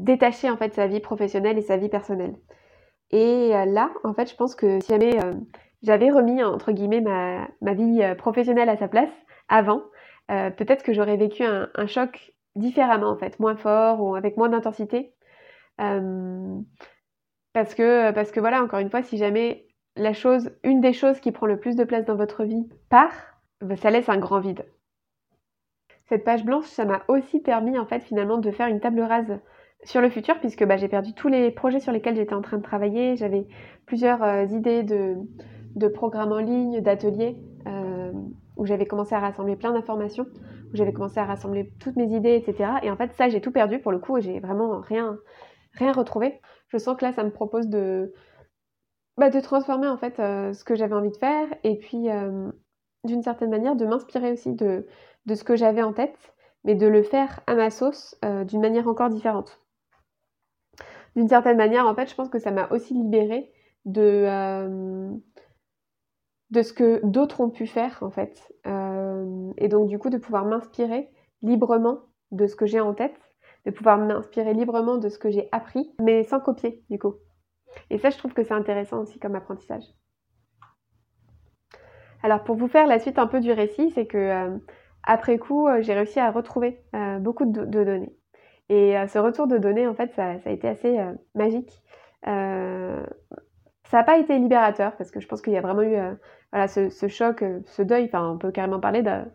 détacher 0.00 0.50
en 0.50 0.56
fait 0.56 0.74
sa 0.74 0.88
vie 0.88 1.00
professionnelle 1.00 1.56
et 1.56 1.62
sa 1.62 1.76
vie 1.76 1.88
personnelle. 1.88 2.36
Et 3.10 3.50
là, 3.50 3.90
en 4.02 4.12
fait, 4.12 4.28
je 4.28 4.34
pense 4.34 4.56
que 4.56 4.80
si 4.80 4.88
jamais 4.88 5.16
j'avais 5.84 6.10
remis 6.10 6.42
entre 6.42 6.72
guillemets 6.72 7.02
ma, 7.02 7.74
vie 7.74 8.02
euh, 8.02 8.14
professionnelle 8.14 8.68
à 8.68 8.76
sa 8.76 8.88
place 8.88 9.12
avant, 9.48 9.82
euh, 10.30 10.50
peut-être 10.50 10.82
que 10.82 10.94
j'aurais 10.94 11.18
vécu 11.18 11.44
un, 11.44 11.86
choc 11.86 12.32
différemment 12.56 13.10
en 13.10 13.16
fait, 13.16 13.38
moins 13.38 13.56
fort 13.56 14.00
ou 14.00 14.14
avec 14.14 14.36
moins 14.36 14.48
d'intensité. 14.48 15.14
Euh, 15.80 16.58
parce 17.52 17.74
que 17.74 18.10
parce 18.12 18.32
que 18.32 18.40
voilà, 18.40 18.62
encore 18.62 18.78
une 18.78 18.90
fois, 18.90 19.02
si 19.02 19.18
jamais 19.18 19.66
la 19.96 20.12
chose, 20.12 20.50
une 20.64 20.80
des 20.80 20.92
choses 20.92 21.20
qui 21.20 21.30
prend 21.30 21.46
le 21.46 21.60
plus 21.60 21.76
de 21.76 21.84
place 21.84 22.06
dans 22.06 22.16
votre 22.16 22.44
vie 22.44 22.68
part, 22.88 23.12
ça 23.76 23.90
laisse 23.90 24.08
un 24.08 24.18
grand 24.18 24.40
vide. 24.40 24.64
Cette 26.06 26.24
page 26.24 26.44
blanche, 26.44 26.66
ça 26.66 26.84
m'a 26.84 27.02
aussi 27.08 27.40
permis 27.40 27.78
en 27.78 27.86
fait 27.86 28.02
finalement 28.02 28.38
de 28.38 28.50
faire 28.50 28.68
une 28.68 28.80
table 28.80 29.00
rase 29.02 29.38
sur 29.84 30.00
le 30.00 30.08
futur 30.08 30.40
puisque 30.40 30.64
bah, 30.64 30.78
j'ai 30.78 30.88
perdu 30.88 31.12
tous 31.12 31.28
les 31.28 31.50
projets 31.50 31.80
sur 31.80 31.92
lesquels 31.92 32.16
j'étais 32.16 32.34
en 32.34 32.42
train 32.42 32.56
de 32.56 32.62
travailler. 32.62 33.16
J'avais 33.16 33.46
plusieurs 33.86 34.50
idées 34.52 34.82
de, 34.82 35.16
de 35.74 35.88
programmes 35.88 36.32
en 36.32 36.38
ligne, 36.38 36.80
d'ateliers, 36.80 37.36
euh, 37.66 38.12
où 38.56 38.66
j'avais 38.66 38.86
commencé 38.86 39.14
à 39.14 39.20
rassembler 39.20 39.56
plein 39.56 39.72
d'informations, 39.72 40.26
où 40.72 40.76
j'avais 40.76 40.92
commencé 40.92 41.18
à 41.18 41.24
rassembler 41.24 41.72
toutes 41.80 41.96
mes 41.96 42.14
idées, 42.14 42.34
etc. 42.34 42.74
Et 42.82 42.90
en 42.90 42.96
fait, 42.96 43.12
ça, 43.14 43.28
j'ai 43.28 43.40
tout 43.40 43.50
perdu 43.50 43.80
pour 43.80 43.92
le 43.92 43.98
coup, 43.98 44.16
et 44.16 44.22
j'ai 44.22 44.40
vraiment 44.40 44.80
rien, 44.80 45.18
retrouvé. 45.80 46.40
Je 46.68 46.78
sens 46.78 46.96
que 46.96 47.04
là, 47.04 47.12
ça 47.12 47.24
me 47.24 47.30
propose 47.30 47.68
de, 47.68 48.12
bah, 49.16 49.30
transformer 49.30 49.88
en 49.88 49.96
fait 49.96 50.18
euh, 50.20 50.52
ce 50.52 50.64
que 50.64 50.74
j'avais 50.74 50.94
envie 50.94 51.10
de 51.10 51.16
faire, 51.16 51.48
et 51.64 51.76
puis 51.78 52.08
euh, 52.10 52.50
d'une 53.04 53.22
certaine 53.22 53.50
manière, 53.50 53.74
de 53.74 53.84
m'inspirer 53.84 54.32
aussi 54.32 54.52
de, 54.52 54.86
de, 55.26 55.34
ce 55.34 55.42
que 55.42 55.56
j'avais 55.56 55.82
en 55.82 55.92
tête, 55.92 56.34
mais 56.62 56.76
de 56.76 56.86
le 56.86 57.02
faire 57.02 57.40
à 57.46 57.54
ma 57.54 57.70
sauce 57.70 58.16
d'une 58.46 58.60
manière 58.60 58.88
encore 58.88 59.10
différente. 59.10 59.60
D'une 61.14 61.28
certaine 61.28 61.58
manière, 61.58 61.86
en 61.86 61.94
fait, 61.94 62.08
je 62.08 62.14
pense 62.14 62.30
que 62.30 62.38
ça 62.38 62.50
m'a 62.50 62.68
aussi 62.70 62.94
libérée 62.94 63.52
de 63.84 65.20
de 66.54 66.62
ce 66.62 66.72
que 66.72 67.04
d'autres 67.04 67.40
ont 67.40 67.50
pu 67.50 67.66
faire 67.66 67.98
en 68.00 68.10
fait. 68.10 68.52
Euh, 68.66 69.52
et 69.58 69.68
donc 69.68 69.88
du 69.88 69.98
coup 69.98 70.08
de 70.08 70.18
pouvoir 70.18 70.44
m'inspirer 70.46 71.10
librement 71.42 71.98
de 72.30 72.46
ce 72.46 72.56
que 72.56 72.64
j'ai 72.64 72.80
en 72.80 72.94
tête, 72.94 73.20
de 73.66 73.72
pouvoir 73.72 73.98
m'inspirer 73.98 74.54
librement 74.54 74.96
de 74.96 75.08
ce 75.08 75.18
que 75.18 75.30
j'ai 75.30 75.48
appris, 75.52 75.92
mais 76.00 76.22
sans 76.22 76.40
copier 76.40 76.82
du 76.88 76.98
coup. 76.98 77.14
Et 77.90 77.98
ça 77.98 78.10
je 78.10 78.18
trouve 78.18 78.32
que 78.32 78.44
c'est 78.44 78.54
intéressant 78.54 79.02
aussi 79.02 79.18
comme 79.18 79.34
apprentissage. 79.34 79.82
Alors 82.22 82.44
pour 82.44 82.54
vous 82.54 82.68
faire 82.68 82.86
la 82.86 83.00
suite 83.00 83.18
un 83.18 83.26
peu 83.26 83.40
du 83.40 83.52
récit, 83.52 83.90
c'est 83.90 84.06
que 84.06 84.16
euh, 84.16 84.56
après 85.02 85.38
coup 85.38 85.66
euh, 85.66 85.82
j'ai 85.82 85.92
réussi 85.92 86.20
à 86.20 86.30
retrouver 86.30 86.80
beaucoup 87.20 87.46
de, 87.46 87.64
données. 87.64 88.14
Et 88.68 88.94
ce 89.08 89.18
retour 89.18 89.48
de 89.48 89.58
données 89.58 89.88
en 89.88 89.94
fait 89.94 90.12
ça, 90.14 90.38
ça 90.38 90.50
a 90.50 90.52
été 90.52 90.68
assez 90.68 90.96
magique. 91.34 91.82
Pas 94.02 94.18
été 94.18 94.36
libérateur 94.38 94.96
parce 94.96 95.12
que 95.12 95.20
je 95.20 95.28
pense 95.28 95.40
qu'il 95.40 95.52
y 95.52 95.56
a 95.56 95.60
vraiment 95.60 95.82
eu 95.82 95.94
euh, 95.94 96.14
voilà, 96.50 96.66
ce, 96.66 97.06
choc, 97.06 97.42
euh, 97.42 97.60
ce 97.66 97.82
deuil, 97.82 98.06
enfin 98.06 98.28
on 98.28 98.38
peut 98.38 98.50
carrément 98.50 98.80
parler 98.80 99.02
d'un, 99.02 99.26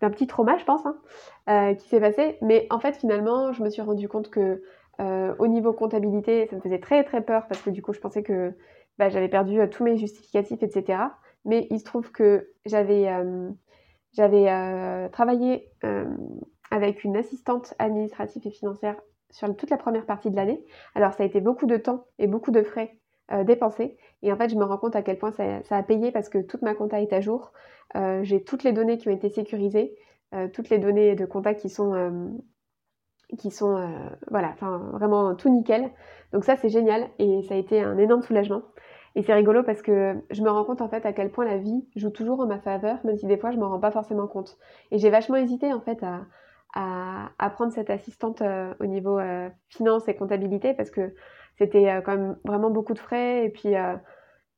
petit 0.00 0.26
trauma, 0.26 0.56
je 0.58 0.64
pense, 0.64 0.84
hein, 0.86 0.96
euh, 1.48 1.74
qui 1.74 1.88
s'est 1.88 2.00
passé. 2.00 2.36
Mais 2.42 2.66
en 2.70 2.80
fait, 2.80 2.96
finalement, 2.96 3.52
je 3.52 3.62
me 3.62 3.70
suis 3.70 3.82
rendu 3.82 4.08
compte 4.08 4.30
que 4.30 4.62
au 5.38 5.46
niveau 5.46 5.72
comptabilité, 5.72 6.48
ça 6.48 6.56
me 6.56 6.60
faisait 6.60 6.80
très 6.80 7.04
très 7.04 7.20
peur 7.20 7.46
parce 7.46 7.62
que 7.62 7.70
du 7.70 7.82
coup, 7.82 7.92
je 7.92 8.00
pensais 8.00 8.24
que 8.24 8.52
bah, 8.98 9.08
j'avais 9.08 9.28
perdu 9.28 9.60
tous 9.70 9.84
mes 9.84 9.96
justificatifs, 9.96 10.60
etc. 10.60 10.98
Mais 11.44 11.68
il 11.70 11.78
se 11.78 11.84
trouve 11.84 12.10
que 12.10 12.50
j'avais, 12.66 13.08
j'avais 14.12 15.08
travaillé 15.10 15.70
avec 16.72 17.04
une 17.04 17.16
assistante 17.16 17.74
administrative 17.78 18.44
et 18.44 18.50
financière 18.50 18.96
sur 19.30 19.54
toute 19.54 19.70
la 19.70 19.76
première 19.76 20.04
partie 20.04 20.32
de 20.32 20.36
l'année. 20.36 20.64
Alors 20.96 21.12
ça 21.12 21.22
a 21.22 21.26
été 21.26 21.40
beaucoup 21.40 21.66
de 21.66 21.76
temps 21.76 22.06
et 22.18 22.26
beaucoup 22.26 22.50
de 22.50 22.64
frais 22.64 22.98
euh, 23.30 23.44
dépenser. 23.44 23.98
Et 24.22 24.32
en 24.32 24.36
fait, 24.36 24.48
je 24.48 24.56
me 24.56 24.64
rends 24.64 24.78
compte 24.78 24.96
à 24.96 25.02
quel 25.02 25.18
point 25.18 25.32
ça, 25.32 25.76
a 25.76 25.82
payé 25.82 26.10
parce 26.12 26.30
que 26.30 26.38
toute 26.38 26.62
ma 26.62 26.74
compta 26.74 27.02
est 27.02 27.12
à 27.12 27.20
jour. 27.20 27.52
Euh, 27.94 28.20
j'ai 28.22 28.42
toutes 28.42 28.64
les 28.64 28.72
données 28.72 28.96
qui 28.96 29.08
ont 29.08 29.12
été 29.12 29.28
sécurisées, 29.28 29.94
euh, 30.34 30.48
toutes 30.48 30.70
les 30.70 30.78
données 30.78 31.14
de 31.14 31.26
compta 31.26 31.52
qui 31.52 31.68
sont, 31.68 32.38
qui 33.38 33.50
sont 33.50 33.86
voilà, 34.30 34.54
vraiment 34.94 35.34
tout 35.34 35.50
nickel. 35.50 35.90
Donc 36.32 36.44
ça, 36.44 36.56
c'est 36.56 36.70
génial 36.70 37.10
et 37.18 37.42
ça 37.42 37.54
a 37.54 37.58
été 37.58 37.82
un 37.82 37.98
énorme 37.98 38.22
soulagement. 38.22 38.62
Et 39.14 39.22
c'est 39.22 39.34
rigolo 39.34 39.62
parce 39.62 39.82
que 39.82 40.16
je 40.30 40.42
me 40.42 40.48
rends 40.48 40.64
compte 40.64 40.80
en 40.80 40.88
fait 40.88 41.04
à 41.04 41.12
quel 41.12 41.30
point 41.30 41.44
la 41.44 41.58
vie 41.58 41.86
joue 41.96 42.10
toujours 42.10 42.40
en 42.40 42.46
ma 42.46 42.60
faveur, 42.60 42.98
même 43.04 43.18
si 43.18 43.26
des 43.26 43.36
fois 43.36 43.50
je 43.50 43.58
m'en 43.58 43.68
rends 43.68 43.80
pas 43.80 43.90
forcément 43.90 44.26
compte. 44.26 44.56
Et 44.90 44.98
j'ai 44.98 45.10
vachement 45.10 45.36
hésité 45.36 45.70
en 45.74 45.80
fait 45.82 46.02
à, 46.02 46.22
à, 46.74 47.28
à 47.38 47.50
prendre 47.50 47.72
cette 47.72 47.90
assistante 47.90 48.42
au 48.80 48.86
niveau 48.86 49.20
finance 49.68 50.08
et 50.08 50.14
comptabilité 50.14 50.72
parce 50.72 50.90
que 50.90 51.12
c'était 51.58 51.90
euh, 51.90 52.00
quand 52.00 52.16
même 52.16 52.36
vraiment 52.44 52.70
beaucoup 52.70 52.94
de 52.94 52.98
frais. 52.98 53.44
Et 53.44 53.50
puis, 53.50 53.76
euh, 53.76 53.96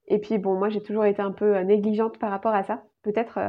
et 0.07 0.19
puis 0.19 0.39
bon, 0.39 0.55
moi, 0.55 0.69
j'ai 0.69 0.83
toujours 0.83 1.05
été 1.05 1.23
un 1.23 1.33
peu 1.33 1.57
euh, 1.57 1.65
négligente 1.65 2.19
par 2.19 2.31
rapport 2.31 2.55
à 2.55 2.63
ça. 2.63 2.85
Peut-être 3.03 3.41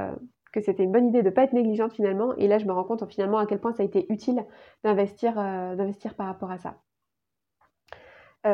que 0.53 0.61
c'était 0.61 0.83
une 0.83 0.93
bonne 0.93 1.07
idée 1.07 1.21
de 1.21 1.29
ne 1.29 1.33
pas 1.33 1.43
être 1.43 1.53
négligente 1.53 1.93
finalement. 1.93 2.33
Et 2.37 2.47
là, 2.47 2.57
je 2.57 2.65
me 2.65 2.71
rends 2.71 2.85
compte 2.85 3.05
finalement 3.09 3.37
à 3.37 3.45
quel 3.45 3.59
point 3.59 3.73
ça 3.73 3.83
a 3.83 3.85
été 3.85 4.05
utile 4.11 4.45
d'investir, 4.83 5.35
d'investir 5.35 6.15
par 6.15 6.27
rapport 6.27 6.51
à 6.51 6.57
ça. 6.57 6.77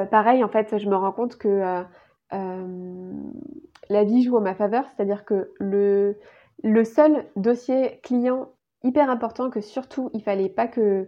pareil, 0.08 0.44
en 0.44 0.48
fait, 0.48 0.80
je 0.80 0.90
me 0.90 0.96
rends 0.96 1.12
compte 1.12 1.38
que 1.38 1.84
la 2.32 4.04
vie 4.04 4.24
joue 4.24 4.38
en 4.38 4.42
ma 4.42 4.56
faveur, 4.56 4.86
c'est-à-dire 4.90 5.24
que 5.24 5.52
le, 5.60 6.18
le 6.64 6.84
seul 6.84 7.28
dossier 7.36 8.00
client 8.02 8.50
hyper 8.84 9.12
important 9.12 9.52
que 9.52 9.62
surtout 9.62 10.10
il 10.14 10.24
fallait 10.24 10.50
pas 10.50 10.68
que 10.68 11.08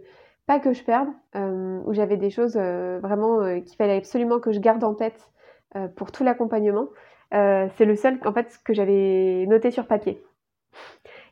pas 0.50 0.58
que 0.58 0.72
je 0.72 0.82
perde, 0.82 1.06
euh, 1.36 1.80
où 1.86 1.92
j'avais 1.92 2.16
des 2.16 2.28
choses 2.28 2.56
euh, 2.56 2.98
vraiment 3.00 3.40
euh, 3.40 3.60
qu'il 3.60 3.76
fallait 3.76 3.96
absolument 3.96 4.40
que 4.40 4.50
je 4.50 4.58
garde 4.58 4.82
en 4.82 4.94
tête 4.94 5.30
pour 5.94 6.10
tout 6.10 6.24
l'accompagnement. 6.24 6.88
c'est 7.30 7.84
le 7.84 7.94
seul 7.94 8.18
en 8.24 8.32
fait 8.32 8.58
que 8.64 8.74
j'avais 8.74 9.46
noté 9.46 9.70
sur 9.70 9.86
papier. 9.86 10.20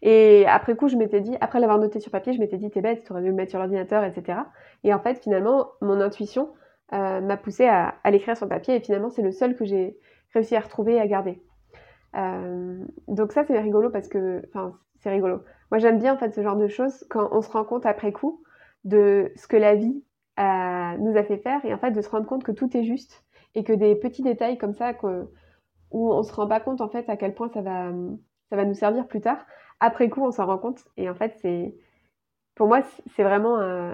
Et 0.02 0.46
après 0.46 0.76
coup, 0.76 0.86
je 0.86 0.96
m'étais 0.96 1.20
dit, 1.20 1.36
après 1.40 1.58
l'avoir 1.58 1.80
noté 1.80 1.98
sur 1.98 2.12
papier, 2.12 2.32
je 2.32 2.38
m'étais 2.38 2.56
dit, 2.56 2.70
t'es 2.70 2.80
bête, 2.80 3.02
tu 3.02 3.10
aurais 3.10 3.22
dû 3.22 3.30
le 3.30 3.34
mettre 3.34 3.50
sur 3.50 3.58
l'ordinateur, 3.58 4.04
etc. 4.04 4.38
Et 4.84 4.94
en 4.94 5.00
fait, 5.00 5.18
finalement, 5.20 5.70
mon 5.80 6.00
intuition 6.00 6.50
euh, 6.92 7.20
m'a 7.20 7.36
poussé 7.36 7.66
à, 7.66 7.96
l'écrire 8.08 8.36
sur 8.36 8.48
papier. 8.48 8.76
Et 8.76 8.80
finalement, 8.80 9.10
c'est 9.10 9.22
le 9.22 9.32
seul 9.32 9.56
que 9.56 9.64
j'ai 9.64 9.98
réussi 10.34 10.54
à 10.54 10.60
retrouver 10.60 10.94
et 10.94 11.00
à 11.00 11.06
garder. 11.08 11.42
Euh, 12.16 12.78
donc 13.08 13.32
ça, 13.32 13.42
c'est 13.44 13.58
rigolo 13.58 13.90
parce 13.90 14.06
que, 14.06 14.40
enfin, 14.50 14.78
c'est 15.00 15.10
rigolo. 15.10 15.40
Moi, 15.72 15.80
j'aime 15.80 15.98
bien 15.98 16.14
en 16.14 16.16
fait 16.16 16.32
ce 16.32 16.44
genre 16.44 16.54
de 16.54 16.68
choses 16.68 17.04
quand 17.10 17.28
on 17.32 17.42
se 17.42 17.50
rend 17.50 17.64
compte 17.64 17.84
après 17.84 18.12
coup 18.12 18.40
de 18.88 19.32
ce 19.36 19.46
que 19.46 19.56
la 19.56 19.74
vie 19.74 20.02
nous 20.38 21.16
a 21.16 21.24
fait 21.24 21.38
faire 21.38 21.64
et 21.64 21.74
en 21.74 21.78
fait 21.78 21.90
de 21.90 22.00
se 22.00 22.08
rendre 22.08 22.26
compte 22.26 22.44
que 22.44 22.52
tout 22.52 22.76
est 22.76 22.84
juste 22.84 23.24
et 23.54 23.64
que 23.64 23.72
des 23.72 23.96
petits 23.96 24.22
détails 24.22 24.58
comme 24.58 24.74
ça 24.74 24.92
où 25.90 26.12
on 26.12 26.22
se 26.22 26.32
rend 26.32 26.46
pas 26.46 26.60
compte 26.60 26.80
en 26.80 26.88
fait 26.88 27.08
à 27.08 27.16
quel 27.16 27.34
point 27.34 27.48
ça 27.48 27.60
va, 27.60 27.90
ça 28.50 28.56
va 28.56 28.64
nous 28.64 28.74
servir 28.74 29.08
plus 29.08 29.20
tard. 29.20 29.44
Après 29.80 30.08
coup, 30.08 30.24
on 30.24 30.30
s'en 30.30 30.46
rend 30.46 30.58
compte 30.58 30.84
et 30.96 31.08
en 31.08 31.14
fait, 31.14 31.36
c'est 31.40 31.74
pour 32.54 32.68
moi, 32.68 32.82
c'est 33.16 33.22
vraiment 33.22 33.92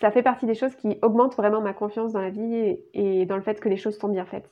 ça 0.00 0.10
fait 0.10 0.22
partie 0.22 0.46
des 0.46 0.54
choses 0.54 0.74
qui 0.76 0.98
augmentent 1.02 1.36
vraiment 1.36 1.60
ma 1.60 1.72
confiance 1.72 2.12
dans 2.12 2.20
la 2.20 2.30
vie 2.30 2.78
et, 2.92 3.26
dans 3.26 3.36
le 3.36 3.42
fait 3.42 3.60
que 3.60 3.68
les 3.68 3.76
choses 3.76 3.98
sont 3.98 4.08
bien 4.08 4.26
faites. 4.26 4.50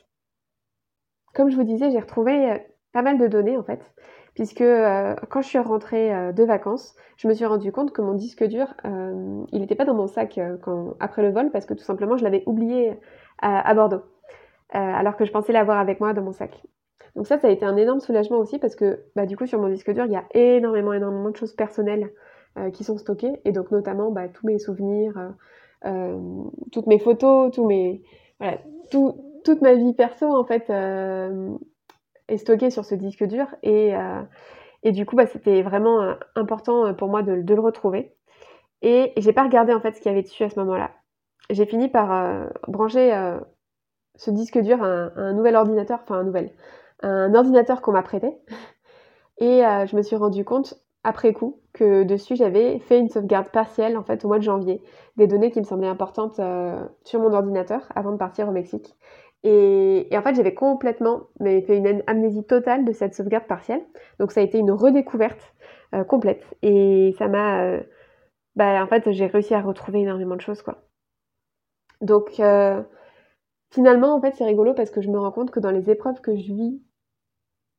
Comme 1.35 1.50
je 1.50 1.57
vous 1.57 1.64
disais, 1.64 1.90
j'ai 1.90 1.98
retrouvé 1.98 2.52
euh, 2.52 2.59
pas 2.92 3.02
mal 3.02 3.18
de 3.18 3.26
données 3.26 3.57
en 3.57 3.62
fait, 3.62 3.81
puisque 4.35 4.61
euh, 4.61 5.14
quand 5.29 5.42
je 5.42 5.49
suis 5.49 5.59
rentrée 5.59 6.14
euh, 6.14 6.33
de 6.33 6.45
vacances, 6.45 6.95
je 7.16 7.29
me 7.29 7.35
suis 7.35 7.45
rendu 7.45 7.71
compte 7.73 7.92
que 7.92 8.03
mon 8.03 8.14
disque 8.14 8.45
dur, 8.45 8.66
il 8.85 9.61
n'était 9.61 9.77
pas 9.77 9.85
dans 9.85 9.95
mon 9.95 10.09
sac 10.09 10.40
après 10.99 11.23
le 11.23 11.31
vol, 11.31 11.51
parce 11.53 11.66
que 11.66 11.75
tout 11.75 11.85
simplement 11.85 12.16
je 12.16 12.25
l'avais 12.25 12.42
oublié 12.47 12.99
à, 13.38 13.73
Bordeaux, 13.75 14.03
alors 14.71 15.16
que 15.16 15.25
je 15.25 15.31
pensais 15.31 15.53
l'avoir 15.53 15.79
avec 15.79 16.01
moi 16.01 16.14
dans 16.14 16.23
mon 16.23 16.33
sac. 16.33 16.61
Donc 17.14 17.29
ça, 17.29 17.38
ça 17.38 17.47
a 17.47 17.51
été 17.51 17.64
un 17.64 17.77
énorme 17.77 18.01
soulagement 18.01 18.38
aussi, 18.38 18.59
parce 18.59 18.75
que 18.75 19.05
bah, 19.14 19.27
du 19.27 19.37
coup 19.37 19.47
sur 19.47 19.61
mon 19.61 19.68
disque 19.68 19.92
dur, 19.92 20.07
il 20.07 20.12
y 20.12 20.16
a 20.16 20.25
énormément, 20.35 20.92
énormément 20.92 21.31
de 21.31 21.37
choses 21.37 21.55
personnelles 21.55 22.11
qui 22.73 22.83
sont 22.83 22.99
stockées, 22.99 23.40
et 23.45 23.53
donc 23.53 23.71
notamment 23.71 24.11
bah, 24.11 24.27
tous 24.27 24.47
mes 24.47 24.59
souvenirs, 24.59 25.33
toutes 26.73 26.87
mes 26.88 26.99
photos, 26.99 27.53
tous 27.53 27.66
mes, 27.66 28.03
voilà, 28.40 28.59
tout, 28.90 29.14
toute 29.45 29.62
ma 29.62 29.75
vie 29.75 29.95
perso 29.95 30.27
en 30.27 30.45
fait 30.45 30.73
est 32.28 32.38
stocké 32.38 32.70
sur 32.70 32.85
ce 32.85 32.94
disque 32.94 33.24
dur. 33.24 33.46
Et, 33.62 33.94
euh, 33.96 34.22
et 34.82 34.92
du 34.92 35.06
coup, 35.06 35.16
bah, 35.16 35.26
c'était 35.26 35.62
vraiment 35.62 36.02
euh, 36.02 36.14
important 36.35 36.87
euh, 36.87 36.92
pour 36.92 37.08
moi 37.08 37.22
de, 37.22 37.32
le 37.32 37.61
retrouver. 37.61 38.14
Et, 38.82 39.12
j'ai 39.16 39.32
pas 39.32 39.44
regardé 39.44 39.72
en 39.72 39.80
fait 39.80 39.92
ce 39.92 40.00
qu'il 40.00 40.11
y 40.11 40.14
avait 40.14 40.22
dessus 40.22 40.44
à 40.44 40.50
ce 40.50 40.58
moment-là. 40.61 40.90
J'ai 41.50 41.66
fini 41.66 41.88
par 41.88 42.48
brancher 42.68 43.12
ce 44.14 44.30
disque 44.30 44.58
dur 44.58 44.82
à 44.82 45.11
un, 45.16 45.32
nouvel 45.32 45.56
ordinateur, 45.56 45.98
enfin 46.02 46.20
un 46.20 46.22
nouvel, 46.22 46.52
un 47.02 47.35
ordinateur 47.35 47.82
qu'on 47.82 47.92
m'a 47.92 48.02
prêté. 48.02 48.38
Et 49.38 49.61
je 49.61 49.96
me 49.96 50.02
suis 50.02 50.16
rendu 50.16 50.44
compte 50.44 50.74
après 51.04 51.32
coup 51.32 51.61
que 51.72 52.04
dessus 52.04 52.37
j'avais 52.37 52.78
fait 52.78 52.98
une 53.00 53.08
sauvegarde 53.08 53.50
partielle 53.50 53.98
en 53.98 54.04
fait 54.04 54.24
au 54.24 54.28
mois 54.28 54.38
de 54.38 54.44
janvier 54.44 54.80
des 55.16 55.26
données 55.26 55.50
qui 55.50 55.58
me 55.58 55.64
semblaient 55.64 55.88
importantes 55.88 56.40
sur 57.04 57.20
mon 57.20 57.35
ordinateur 57.35 57.82
avant 57.94 58.12
de 58.12 58.18
partir 58.18 58.48
au 58.48 58.52
Mexique 58.52 58.96
et, 59.44 60.09
en 60.12 60.22
fait, 60.22 60.35
j'avais 60.35 60.55
complètement 60.55 61.24
fait 61.40 61.76
une 61.76 62.02
amnésie 62.07 62.44
totale 62.44 62.85
de 62.85 62.92
cette 62.92 63.14
sauvegarde 63.14 63.46
partielle. 63.46 63.83
Donc 64.20 64.31
ça 64.33 64.40
a 64.40 64.44
été 64.44 64.59
une 64.59 64.70
redécouverte 64.70 65.55
euh, 65.94 66.05
complète. 66.05 66.44
Et 66.62 67.14
ça 67.18 67.28
m'a... 67.28 67.64
Euh, 67.64 67.81
bah, 68.55 68.83
en 68.83 68.87
fait, 68.87 69.11
j'ai 69.11 69.26
réussi 69.26 69.55
à 69.55 69.61
retrouver 69.61 70.00
énormément 70.00 70.37
de 70.37 70.40
choses, 70.40 70.62
quoi. 70.62 70.83
Donc 72.00 72.38
euh, 72.40 72.83
finalement, 73.72 74.14
en 74.14 74.20
fait, 74.20 74.35
c'est 74.37 74.44
rigolo 74.44 74.74
parce 74.74 74.90
que 74.90 75.00
je 75.00 75.09
me 75.09 75.18
rends 75.18 75.33
compte 75.33 75.50
que 75.50 75.61
dans 75.61 75.70
les 75.70 75.90
épreuves 75.90 76.20
que 76.20 76.37
je 76.37 76.52
vis 76.52 76.83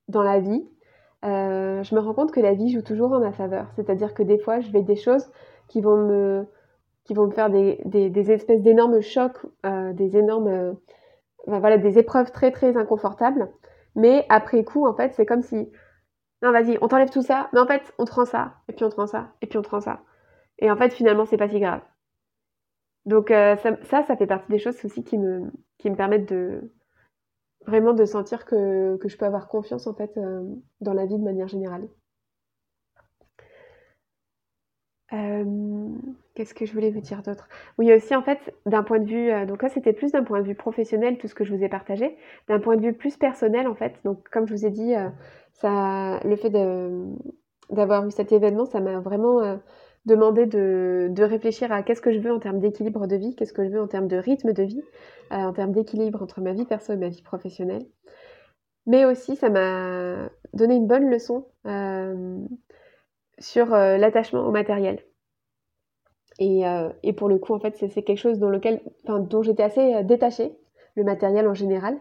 dans 0.08 0.24
la 0.24 0.40
vie, 0.40 0.68
je 1.24 1.96
me 1.96 2.00
rends 2.00 2.14
compte 2.14 2.32
que 2.34 2.42
la 2.42 2.54
vie 2.54 2.70
joue 2.70 2.82
toujours 2.82 3.14
en 3.14 3.20
ma 3.20 3.32
faveur. 3.32 3.72
C'est-à-dire 3.76 4.14
que 4.14 4.24
des 4.24 4.38
fois, 4.38 4.60
je 4.60 4.72
vais 4.72 4.82
des 4.82 4.96
choses 4.96 5.30
qui 5.70 5.80
vont 5.80 5.96
me, 5.96 6.46
qui 7.06 7.14
vont 7.14 7.28
me 7.28 7.32
faire 7.32 7.50
des, 7.50 7.82
des, 7.86 8.10
des 8.10 8.32
espèces 8.32 8.62
d'énormes 8.62 9.02
chocs, 9.02 9.46
des 9.94 10.18
énormes 10.18 10.76
voilà, 11.48 11.78
des 11.78 12.00
épreuves 12.00 12.32
très 12.32 12.52
très 12.52 12.78
inconfortables. 12.78 13.52
Mais 13.96 14.26
après 14.30 14.64
coup, 14.64 14.88
en 14.88 14.96
fait, 14.96 15.14
c'est 15.14 15.26
comme 15.26 15.44
si, 15.44 15.70
non, 16.42 16.52
vas-y, 16.52 16.78
on 16.82 16.88
t'enlève 16.88 17.10
tout 17.10 17.22
ça, 17.22 17.50
mais 17.54 17.60
en 17.60 17.68
fait, 17.68 17.94
on 18.00 18.06
te 18.06 18.14
rend 18.14 18.26
ça, 18.26 18.56
et 18.68 18.74
puis 18.74 18.86
on 18.86 18.90
te 18.90 18.96
rend 18.96 19.08
ça, 19.08 19.34
et 19.42 19.48
puis 19.48 19.58
on 19.58 19.62
te 19.62 19.70
rend 19.70 19.82
ça. 19.82 20.02
Et 20.60 20.72
en 20.72 20.78
fait, 20.78 20.92
finalement, 20.92 21.26
c'est 21.26 21.38
pas 21.38 21.50
si 21.50 21.60
grave. 21.60 21.82
Donc 23.06 23.32
euh, 23.32 23.56
ça, 23.58 24.04
ça, 24.04 24.16
fait 24.16 24.28
partie 24.28 24.52
des 24.52 24.60
choses 24.60 24.84
aussi 24.86 25.04
qui 25.04 25.18
me, 25.18 25.52
qui 25.78 25.90
me 25.90 25.96
permettent 25.96 26.30
de 26.30 26.72
vraiment 27.66 27.94
de 27.94 28.06
sentir 28.06 28.46
que, 28.46 28.98
que 28.98 29.10
je 29.10 29.18
peux 29.18 29.26
avoir 29.26 29.48
confiance 29.48 29.88
en 29.88 29.94
fait 29.94 30.18
euh, 30.18 30.44
dans 30.82 30.94
la 30.94 31.06
vie 31.06 31.18
de 31.18 31.24
manière 31.24 31.48
générale. 31.48 31.88
Euh, 35.14 35.90
qu'est-ce 36.36 36.54
que 36.54 36.66
je 36.66 36.74
voulais 36.74 36.92
vous 36.92 37.02
dire 37.02 37.22
d'autre? 37.24 37.48
Oui, 37.78 37.94
aussi 37.94 38.16
en 38.16 38.24
fait, 38.24 38.40
d'un 38.66 38.84
point 38.84 39.00
de 39.00 39.06
vue, 39.06 39.32
euh, 39.32 39.46
donc 39.46 39.62
là 39.64 39.70
c'était 39.70 39.94
plus 39.94 40.12
d'un 40.12 40.24
point 40.24 40.42
de 40.42 40.48
vue 40.48 40.56
professionnel 40.56 41.18
tout 41.18 41.28
ce 41.28 41.36
que 41.36 41.44
je 41.44 41.54
vous 41.56 41.64
ai 41.64 41.70
partagé, 41.70 42.18
d'un 42.48 42.60
point 42.60 42.76
de 42.76 42.82
vue 42.82 42.94
plus 42.94 43.18
personnel 43.18 43.68
en 43.68 43.76
fait. 43.76 43.94
Donc 44.04 44.28
comme 44.30 44.48
je 44.48 44.54
vous 44.54 44.66
ai 44.66 44.72
dit, 44.72 44.96
euh, 44.96 45.10
le 46.24 46.36
fait 46.36 46.50
d'avoir 47.70 48.06
eu 48.06 48.12
cet 48.12 48.32
événement, 48.32 48.66
ça 48.66 48.80
m'a 48.82 49.00
vraiment 49.00 49.60
demandé 50.06 50.46
de, 50.46 51.08
de, 51.10 51.24
réfléchir 51.24 51.72
à 51.72 51.84
qu'est-ce 51.84 52.02
que 52.02 52.12
je 52.12 52.20
veux 52.20 52.34
en 52.34 52.40
termes 52.40 52.60
d'équilibre 52.60 53.08
de 53.08 53.16
vie, 53.16 53.36
qu'est-ce 53.36 53.54
que 53.54 53.64
je 53.64 53.70
veux 53.70 53.82
en 53.82 53.88
termes 53.88 54.10
de 54.10 54.18
rythme 54.18 54.52
de 54.52 54.64
vie, 54.64 54.84
en 55.32 55.54
termes 55.54 55.72
d'équilibre 55.72 56.22
entre 56.22 56.42
ma 56.42 56.52
vie 56.52 56.66
perso 56.66 56.92
et 56.92 56.98
ma 56.98 57.08
vie 57.08 57.22
professionnelle. 57.22 57.86
Mais 58.86 59.06
aussi, 59.06 59.38
ça 59.38 59.50
m'a 59.50 60.30
donné 60.54 60.76
une 60.76 60.88
bonne 60.88 61.10
leçon 61.10 61.46
sur 63.40 63.74
euh, 63.74 63.98
l'attachement 63.98 64.46
au 64.46 64.52
matériel. 64.52 65.00
Et, 66.40 66.68
euh, 66.68 66.90
et, 67.04 67.14
pour 67.14 67.30
le 67.30 67.38
coup, 67.38 67.54
en 67.54 67.60
fait, 67.60 67.76
c'est 67.78 68.02
quelque 68.04 68.18
chose 68.18 68.40
dont, 68.40 69.44
j'étais 69.44 69.64
assez 69.64 69.96
euh, 69.96 70.04
détachée, 70.04 70.56
le 70.96 71.04
matériel 71.04 71.48
en 71.48 71.54
général. 71.54 71.98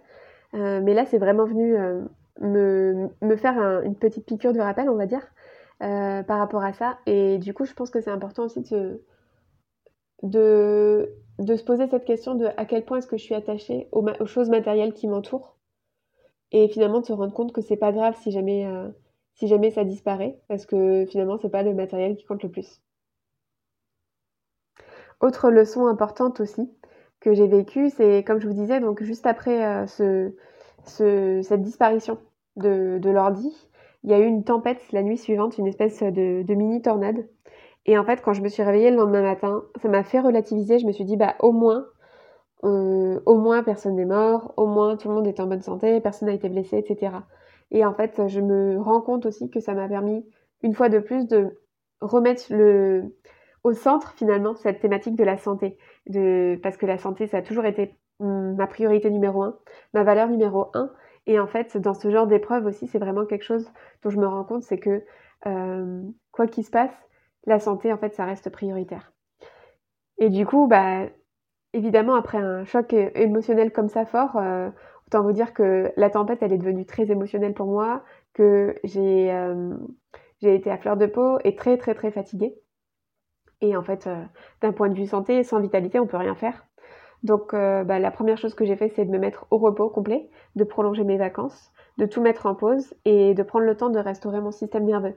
mais 0.53 0.95
là, 0.95 1.07
c'est 1.07 1.19
vraiment 1.19 1.45
venu 1.45 1.77
me, 2.41 3.09
me, 3.23 3.37
faire 3.37 3.83
une 3.83 3.97
petite 3.97 4.27
piqûre 4.27 4.53
de 4.53 4.61
rappel, 4.61 4.91
on 4.91 4.97
va 4.97 5.07
dire, 5.07 5.27
par 5.81 6.39
rapport 6.39 6.63
à 6.63 6.73
ça. 6.73 6.99
Et 7.07 7.39
du 7.39 7.55
coup, 7.55 7.65
je 7.65 7.73
pense 7.73 7.91
que 7.91 8.01
c'est 8.01 8.11
important 8.11 8.45
aussi 8.45 8.61
de, 8.61 9.03
de, 10.23 11.11
de, 11.39 11.57
se 11.57 11.65
poser 11.65 11.89
cette 11.89 12.05
question 12.05 12.35
de 12.35 12.47
à 12.59 12.67
quel 12.67 12.85
point 12.85 12.99
est-ce 12.99 13.07
que 13.07 13.17
je 13.17 13.23
suis 13.23 13.35
attachée 13.35 13.89
aux, 13.93 14.07
aux 14.21 14.27
choses 14.27 14.51
matérielles 14.51 14.93
qui 14.93 15.09
m'entourent. 15.09 15.57
Et 16.51 16.69
finalement, 16.69 17.01
de 17.01 17.07
se 17.07 17.15
rendre 17.15 17.33
compte 17.33 17.53
que 17.53 17.63
c'est 17.63 17.77
pas 17.77 17.93
grave 17.93 18.15
si 18.21 18.31
jamais 18.31 18.67
si 19.35 19.49
jamais 19.49 19.71
ça 19.71 19.85
disparaît, 19.85 20.39
parce 20.49 20.67
que 20.67 21.07
finalement, 21.07 21.39
c'est 21.39 21.49
pas 21.49 21.63
le 21.63 21.75
matériel 21.75 22.17
qui 22.17 22.25
compte 22.25 22.43
le 22.43 22.51
plus. 22.51 22.81
Autre 25.23 25.51
leçon 25.51 25.87
importante 25.87 26.41
aussi 26.41 26.69
que 27.21 27.33
j'ai 27.33 27.47
vécue, 27.47 27.91
c'est 27.91 28.25
comme 28.25 28.41
je 28.41 28.49
vous 28.49 28.55
disais, 28.55 28.81
donc 28.81 29.03
juste 29.03 29.25
après 29.25 29.65
euh, 29.65 29.87
ce, 29.87 31.41
cette 31.43 31.63
disparition 31.63 32.19
de, 32.57 33.01
l'ordi, 33.05 33.57
il 34.03 34.11
y 34.11 34.15
a 34.15 34.19
eu 34.19 34.27
une 34.27 34.43
tempête 34.43 34.81
la 34.91 35.03
nuit 35.03 35.17
suivante, 35.17 35.59
une 35.59 35.69
espèce 35.69 36.03
de, 36.03 36.43
de 36.43 36.55
mini 36.55 36.83
tornade. 36.83 37.25
Et 37.87 37.97
en 37.99 38.05
fait, 38.05 38.21
quand 38.21 38.33
je 38.33 38.43
me 38.43 38.49
suis 38.49 38.65
réveillée 38.65 38.91
le 38.91 38.97
lendemain 38.97 39.23
matin, 39.23 39.63
ça 39.81 39.89
m'a 39.89 40.03
fait 40.03 40.21
relativiser. 40.21 40.81
Je 40.81 40.87
me 40.87 40.93
suis 40.93 41.05
dit, 41.05 41.17
bah 41.17 41.37
au 41.39 41.53
moins, 41.53 41.87
euh, 42.65 43.21
au 43.25 43.37
moins 43.39 43.63
personne 43.63 43.95
n'est 43.95 44.05
mort, 44.05 44.55
au 44.57 44.67
moins 44.67 44.97
tout 44.97 45.09
le 45.09 45.15
monde 45.15 45.27
est 45.29 45.39
en 45.39 45.47
bonne 45.47 45.63
santé, 45.63 46.01
personne 46.01 46.29
n'a 46.29 46.35
été 46.35 46.49
blessé, 46.49 46.79
etc. 46.79 47.13
Et 47.71 47.85
en 47.85 47.95
fait, 47.95 48.27
je 48.27 48.41
me 48.41 48.81
rends 48.81 49.01
compte 49.01 49.27
aussi 49.27 49.51
que 49.51 49.61
ça 49.61 49.75
m'a 49.75 49.89
permis, 49.89 50.27
une 50.63 50.75
fois 50.75 50.89
de 50.89 50.99
plus, 50.99 51.27
de 51.27 51.61
remettre 52.01 52.45
le, 52.51 53.15
au 53.65 53.73
centre 53.73 54.13
finalement 54.13 54.55
cette 54.55 54.81
thématique 54.81 55.17
de 55.17 55.25
la 55.25 55.39
santé. 55.39 55.79
De, 56.07 56.59
parce 56.63 56.77
que 56.77 56.87
la 56.87 56.99
santé, 56.99 57.27
ça 57.27 57.39
a 57.39 57.43
toujours 57.43 57.65
été 57.65 57.97
ma 58.21 58.67
priorité 58.67 59.11
numéro 59.11 59.43
un, 59.43 59.59
ma 59.95 60.05
valeur 60.05 60.29
numéro 60.29 60.71
un. 60.75 60.91
Et 61.27 61.39
en 61.39 61.47
fait, 61.47 61.77
dans 61.77 61.95
ce 61.95 62.11
genre 62.11 62.27
d'épreuve 62.27 62.67
aussi, 62.67 62.87
c'est 62.87 62.99
vraiment 62.99 63.27
quelque 63.27 63.45
chose 63.45 63.71
dont 64.03 64.11
je 64.11 64.19
me 64.19 64.27
rends 64.27 64.45
compte, 64.45 64.63
c'est 64.63 64.79
que 64.79 65.05
euh, 65.47 66.03
quoi 66.33 66.47
qu'il 66.47 66.65
se 66.65 66.71
passe, 66.71 66.95
la 67.47 67.59
santé, 67.59 67.93
en 67.93 67.99
fait, 67.99 68.15
ça 68.15 68.25
reste 68.25 68.51
prioritaire. 68.51 69.13
Et 70.19 70.31
du 70.31 70.47
coup, 70.47 70.67
bah, 70.67 71.07
évidemment, 71.73 72.15
après 72.15 72.39
un 72.39 72.65
choc 72.65 72.93
émotionnel 72.93 73.73
comme 73.73 73.89
ça 73.89 74.05
fort, 74.05 74.37
euh, 74.37 74.71
Autant 75.13 75.25
vous 75.25 75.33
dire 75.33 75.53
que 75.53 75.93
la 75.99 76.09
tempête, 76.09 76.39
elle 76.41 76.55
est 76.55 76.59
devenue 76.59 76.87
très 76.87 77.11
émotionnelle 77.11 77.53
pour 77.53 77.67
moi, 77.67 78.03
que 78.33 78.75
j'ai 78.83 79.31
euh, 79.31 79.75
été 80.41 80.71
à 80.71 80.79
fleur 80.79 80.97
de 80.97 81.05
peau 81.05 81.39
et 81.45 81.55
très 81.55 81.77
très 81.77 81.95
très 81.95 82.11
fatiguée. 82.11 82.55
Et 83.63 83.77
en 83.77 83.83
fait, 83.83 84.07
euh, 84.07 84.23
d'un 84.61 84.73
point 84.73 84.91
de 84.91 84.95
vue 84.95 85.07
santé, 85.07 85.43
sans 85.45 85.61
vitalité, 85.61 85.99
on 85.99 86.07
peut 86.07 86.19
rien 86.19 86.35
faire. 86.35 86.67
Donc 87.23 87.55
euh, 87.55 87.85
bah, 87.85 87.99
la 87.99 88.11
première 88.11 88.37
chose 88.37 88.55
que 88.55 88.65
j'ai 88.67 88.77
fait, 88.77 88.91
c'est 88.91 89.07
de 89.07 89.11
me 89.11 89.19
mettre 89.19 89.47
au 89.51 89.59
repos 89.59 89.89
complet, 89.89 90.29
de 90.57 90.65
prolonger 90.65 91.05
mes 91.05 91.17
vacances, 91.17 91.73
de 91.99 92.05
tout 92.05 92.21
mettre 92.21 92.47
en 92.47 92.55
pause 92.55 92.95
et 93.05 93.33
de 93.35 93.43
prendre 93.43 93.65
le 93.65 93.77
temps 93.77 93.91
de 93.91 93.99
restaurer 93.99 94.41
mon 94.41 94.51
système 94.51 94.85
nerveux. 94.85 95.17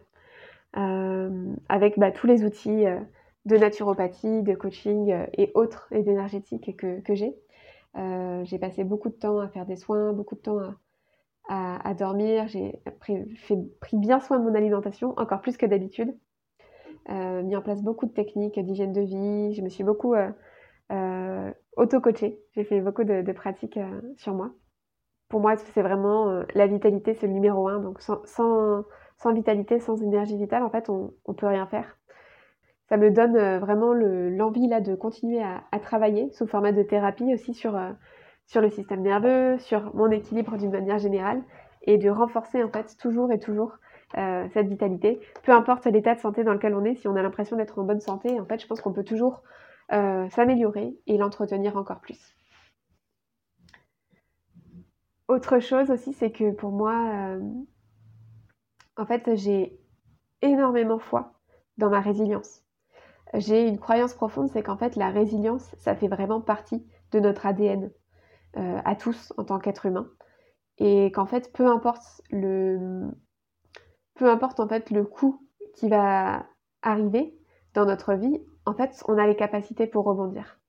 avec 1.70 2.00
bah, 2.00 2.12
tous 2.12 2.28
les 2.28 2.44
outils 2.46 2.86
de 3.46 3.58
naturopathie, 3.58 4.44
de 4.44 4.56
coaching 4.56 5.16
et 5.34 5.52
autres 5.56 5.88
et 5.92 6.04
d'énergétique 6.04 6.78
que, 6.78 7.02
que 7.02 7.16
j'ai. 7.16 7.36
Euh, 7.98 8.44
j'ai 8.46 8.60
passé 8.60 8.84
beaucoup 8.84 9.10
de 9.10 9.16
temps 9.16 9.40
à 9.40 9.48
faire 9.48 9.66
des 9.66 9.78
soins, 9.78 10.14
beaucoup 10.14 10.36
de 10.36 10.42
temps 10.42 10.60
à, 11.48 11.94
dormir, 11.94 12.48
j'ai 12.48 12.82
pris, 13.00 13.24
bien 13.94 14.20
soin 14.20 14.40
de 14.40 14.44
mon 14.44 14.56
alimentation, 14.56 15.14
encore 15.18 15.42
plus 15.42 15.58
que 15.58 15.66
d'habitude. 15.66 16.18
Euh, 17.10 17.44
mis 17.44 17.56
en 17.56 17.62
place 17.62 17.84
beaucoup 17.84 18.08
de 18.08 18.12
techniques 18.12 18.60
d'hygiène 18.60 18.92
de 18.92 19.02
vie, 19.02 19.54
je 19.54 19.62
me 19.62 19.70
suis 19.70 19.84
beaucoup 19.84 20.16
euh, 20.16 20.30
euh, 20.92 21.52
auto-coachée, 21.78 22.40
j'ai 22.56 22.64
fait 22.64 22.82
beaucoup 22.82 23.04
de, 23.04 23.32
pratiques 23.32 23.80
sur 24.18 24.34
moi. 24.34 24.52
Pour 25.30 25.40
moi, 25.40 25.56
c'est 25.58 25.82
vraiment 25.82 26.44
la 26.54 26.68
vitalité, 26.68 27.14
c'est 27.16 27.28
le 27.28 27.34
numéro 27.34 27.68
un. 27.68 27.80
Donc 27.80 28.00
sans, 28.02 28.86
vitalité, 29.34 29.80
sans 29.80 30.02
énergie 30.02 30.38
vitale, 30.38 30.64
en 30.64 30.70
fait, 30.70 30.90
on 30.90 31.14
ne 31.28 31.34
peut 31.34 31.48
rien 31.48 31.68
faire. 31.68 31.98
Ça 32.90 32.98
me 32.98 33.10
donne 33.10 33.58
vraiment 33.58 33.94
l'envie 33.94 34.68
de 34.68 34.96
continuer 34.96 35.42
à, 35.42 35.64
à, 35.72 35.80
travailler 35.80 36.30
sous 36.32 36.46
format 36.46 36.72
de 36.72 36.84
thérapie 36.84 37.34
aussi 37.34 37.54
sur 37.54 37.80
sur 38.46 38.62
le 38.62 38.70
système 38.70 39.02
nerveux, 39.02 39.58
sur 39.58 39.94
mon 39.96 40.10
équilibre 40.12 40.58
d'une 40.58 40.72
manière 40.72 41.00
générale, 41.00 41.42
et 41.82 41.98
de 41.98 42.10
renforcer 42.10 42.64
en 42.64 42.70
fait 42.70 42.96
toujours 42.98 43.32
et 43.32 43.40
toujours 43.40 43.78
euh, 44.18 44.48
cette 44.54 44.68
vitalité. 44.68 45.20
Peu 45.44 45.52
importe 45.52 45.86
l'état 45.88 46.16
de 46.16 46.20
santé 46.20 46.44
dans 46.44 46.54
lequel 46.54 46.76
on 46.76 46.86
est, 46.86 46.96
si 46.96 47.08
on 47.08 47.16
a 47.16 47.22
l'impression 47.22 47.58
d'être 47.58 47.80
en 47.80 47.84
bonne 47.84 48.00
santé, 48.00 48.40
en 48.40 48.46
fait, 48.46 48.62
je 48.62 48.68
pense 48.68 48.80
qu'on 48.80 48.94
peut 48.94 49.04
toujours 49.04 49.42
euh, 49.92 50.30
s'améliorer 50.30 50.96
et 51.08 51.18
l'entretenir 51.18 51.76
encore 51.76 52.00
plus. 52.00 52.36
Autre 55.28 55.60
chose 55.60 55.90
aussi, 55.90 56.14
c'est 56.14 56.32
que 56.32 56.52
pour 56.52 56.72
moi, 56.72 56.94
euh, 56.94 57.42
en 58.96 59.06
fait, 59.06 59.36
j'ai 59.36 59.78
énormément 60.42 61.00
foi 61.00 61.34
dans 61.78 61.90
ma 61.90 62.00
résilience. 62.00 62.64
J'ai 63.34 63.68
une 63.68 63.80
croyance 63.80 64.14
profonde, 64.14 64.50
c'est 64.50 64.64
qu'en 64.64 64.78
fait, 64.78 64.96
la 64.96 65.10
résilience, 65.10 65.76
ça 65.80 65.96
fait 65.96 66.08
vraiment 66.08 66.40
partie 66.42 66.86
de 67.12 67.20
notre 67.20 67.46
ADN. 67.46 67.92
À 68.58 68.96
tous 68.96 69.34
en 69.36 69.44
tant 69.44 69.60
qu'être 69.60 69.86
humain. 69.86 70.08
Et 70.78 71.12
qu'en 71.12 71.26
fait, 71.26 71.52
peu 71.52 71.68
importe 71.68 72.22
le, 72.32 73.12
peu 74.16 74.30
importe 74.30 74.60
en 74.60 74.68
fait 74.68 74.90
le 74.92 75.04
coup 75.04 75.42
qui 75.76 75.90
va 75.90 76.46
arriver 76.82 77.38
dans 77.74 77.86
notre 77.86 78.14
vie, 78.14 78.42
en 78.66 78.74
fait, 78.74 79.04
on 79.08 79.18
a 79.18 79.28
les 79.28 79.36
capacités 79.36 79.88
pour 79.88 80.06
rebondir. 80.06 80.60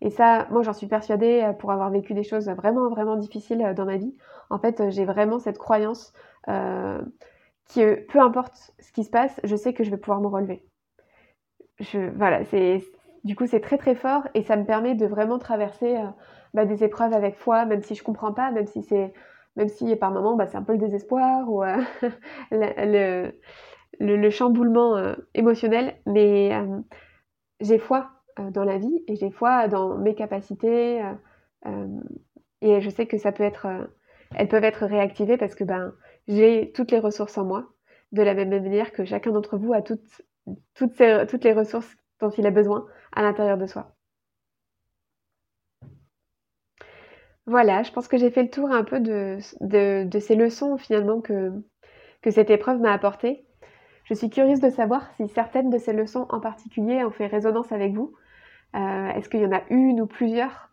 Et 0.00 0.10
ça, 0.10 0.48
moi, 0.50 0.62
j'en 0.62 0.72
suis 0.72 0.88
persuadée 0.88 1.42
euh, 1.42 1.52
pour 1.52 1.70
avoir 1.70 1.90
vécu 1.90 2.12
des 2.14 2.24
choses 2.24 2.48
vraiment, 2.48 2.88
vraiment 2.88 3.16
difficiles 3.16 3.62
euh, 3.62 3.74
dans 3.74 3.84
ma 3.84 3.96
vie. 3.96 4.16
En 4.50 4.58
fait, 4.58 4.90
j'ai 4.90 5.04
vraiment 5.04 5.38
cette 5.38 5.58
croyance 5.58 6.12
euh, 6.48 7.00
que 7.72 8.04
peu 8.06 8.20
importe 8.20 8.72
ce 8.80 8.92
qui 8.92 9.04
se 9.04 9.10
passe, 9.10 9.40
je 9.44 9.54
sais 9.54 9.72
que 9.74 9.84
je 9.84 9.90
vais 9.90 9.96
pouvoir 9.96 10.20
me 10.20 10.26
relever. 10.26 10.64
Je, 11.78 12.10
voilà, 12.16 12.44
c'est, 12.46 12.82
du 13.24 13.36
coup, 13.36 13.46
c'est 13.46 13.60
très, 13.60 13.78
très 13.78 13.94
fort 13.94 14.26
et 14.34 14.42
ça 14.42 14.56
me 14.56 14.64
permet 14.64 14.94
de 14.94 15.06
vraiment 15.06 15.38
traverser 15.38 15.96
bah, 16.52 16.64
des 16.64 16.84
épreuves 16.84 17.12
avec 17.12 17.36
foi, 17.36 17.64
même 17.64 17.82
si 17.82 17.94
je 17.94 18.02
comprends 18.02 18.32
pas, 18.32 18.50
même 18.50 18.66
si 18.66 18.82
c'est, 18.82 19.12
même 19.56 19.68
si 19.68 19.94
par 19.96 20.10
moments 20.10 20.36
bah, 20.36 20.46
c'est 20.46 20.56
un 20.56 20.62
peu 20.62 20.72
le 20.72 20.78
désespoir 20.78 21.48
ou 21.50 21.62
euh, 21.62 21.78
le, 22.50 23.32
le, 24.00 24.30
chamboulement 24.30 24.96
euh, 24.96 25.14
émotionnel, 25.34 25.96
mais 26.06 26.54
euh, 26.54 26.80
j'ai 27.60 27.78
foi 27.78 28.10
dans 28.52 28.64
la 28.64 28.78
vie 28.78 29.04
et 29.08 29.16
j'ai 29.16 29.30
foi 29.30 29.68
dans 29.68 29.98
mes 29.98 30.14
capacités 30.14 31.02
et 32.62 32.80
je 32.80 32.88
sais 32.90 33.04
que 33.04 33.18
ça 33.18 33.30
peut 33.30 33.42
être, 33.42 33.66
elles 34.34 34.48
peuvent 34.48 34.64
être 34.64 34.86
réactivées 34.86 35.36
parce 35.36 35.54
que 35.54 35.64
ben 35.64 35.92
j'ai 36.28 36.72
toutes 36.72 36.90
les 36.92 36.98
ressources 36.98 37.36
en 37.36 37.44
moi, 37.44 37.66
de 38.12 38.22
la 38.22 38.32
même 38.32 38.48
manière 38.48 38.90
que 38.92 39.04
chacun 39.04 39.32
d'entre 39.32 39.58
vous 39.58 39.74
a 39.74 39.82
toutes, 39.82 40.22
toutes, 40.74 41.02
toutes 41.28 41.44
les 41.44 41.52
ressources 41.52 41.94
dont 42.20 42.30
il 42.30 42.46
a 42.46 42.50
besoin 42.50 42.86
à 43.12 43.20
l'intérieur 43.20 43.58
de 43.58 43.66
soi. 43.66 43.94
Voilà, 47.52 47.82
je 47.82 47.92
pense 47.92 48.08
que 48.08 48.16
j'ai 48.16 48.30
fait 48.30 48.44
le 48.44 48.48
tour 48.48 48.70
un 48.70 48.82
peu 48.82 48.98
de, 48.98 49.36
de, 49.60 50.18
ces 50.20 50.36
leçons 50.36 50.78
finalement 50.78 51.20
que, 51.20 51.52
que 52.22 52.30
cette 52.30 52.48
épreuve 52.48 52.80
m'a 52.80 52.94
apportées. 52.94 53.44
Je 54.04 54.14
suis 54.14 54.30
curieuse 54.30 54.60
de 54.60 54.70
savoir 54.70 55.06
si 55.16 55.28
certaines 55.28 55.68
de 55.68 55.76
ces 55.76 55.92
leçons 55.92 56.26
en 56.30 56.40
particulier 56.40 57.04
ont 57.04 57.10
fait 57.10 57.26
résonance 57.26 57.70
avec 57.70 57.92
vous. 57.92 58.14
Euh, 58.74 59.08
est-ce 59.10 59.28
qu'il 59.28 59.40
y 59.40 59.44
en 59.44 59.52
a 59.52 59.60
une 59.68 60.00
ou 60.00 60.06
plusieurs 60.06 60.70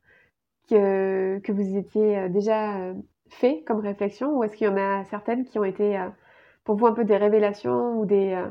que, 0.70 1.40
que 1.40 1.52
vous 1.52 1.76
étiez 1.76 2.18
euh, 2.18 2.30
déjà 2.30 2.78
euh, 2.78 2.94
fait 3.28 3.62
comme 3.68 3.82
réflexion 3.82 4.38
ou 4.38 4.46
est-ce 4.46 4.56
qu'il 4.56 4.68
y 4.68 4.70
en 4.70 4.78
a 4.78 5.04
certaines 5.10 5.44
qui 5.44 5.60
ont 5.60 5.66
été 5.66 6.02
pour 6.64 6.78
vous 6.78 6.88
un 6.88 6.94
peu 6.94 7.04
des 7.04 7.18
révélations 7.18 8.00
ou 8.00 8.06
des, 8.06 8.42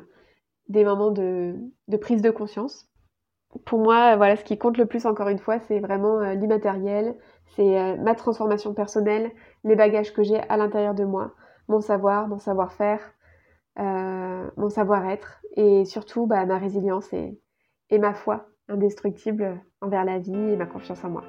des 0.69 0.85
moments 0.85 1.12
de, 1.12 1.55
de 1.88 1.97
prise 1.97 2.21
de 2.21 2.31
conscience? 2.31 2.91
Pour 3.64 3.79
moi, 3.79 4.17
voilà, 4.17 4.37
ce 4.37 4.45
qui 4.45 4.59
compte 4.59 4.77
le 4.77 4.85
plus, 4.85 5.07
encore 5.07 5.29
une 5.29 5.38
fois, 5.38 5.59
c'est 5.61 5.81
vraiment 5.81 6.21
l'immatériel, 6.35 7.17
c'est 7.57 7.79
euh, 7.79 7.97
ma 7.97 8.15
transformation 8.15 8.75
personnelle, 8.75 9.31
les 9.65 9.77
bagages 9.77 10.13
que 10.13 10.23
j'ai 10.23 10.41
à 10.49 10.57
l'intérieur 10.57 10.95
de 10.95 11.05
moi, 11.05 11.33
mon 11.69 11.81
savoir, 11.81 12.29
mon 12.29 12.39
savoir-faire, 12.39 13.01
euh, 13.79 14.45
mon 14.57 14.69
savoir-être 14.69 15.41
et 15.57 15.85
surtout 15.85 16.27
bah, 16.27 16.45
ma 16.47 16.59
résilience 16.59 17.13
et, 17.13 17.41
ma 17.99 18.13
foi 18.13 18.47
indestructible 18.69 19.61
envers 19.81 20.05
la 20.05 20.19
vie 20.19 20.35
et 20.35 20.57
ma 20.57 20.67
confiance 20.67 21.03
en 21.05 21.11
moi. 21.11 21.25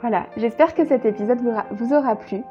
Voilà, 0.00 0.26
j'espère 0.36 0.74
que 0.74 0.84
cet 0.84 1.04
épisode 1.04 1.40
vous 1.72 1.92
aura 1.92 2.14
plu. 2.14 2.42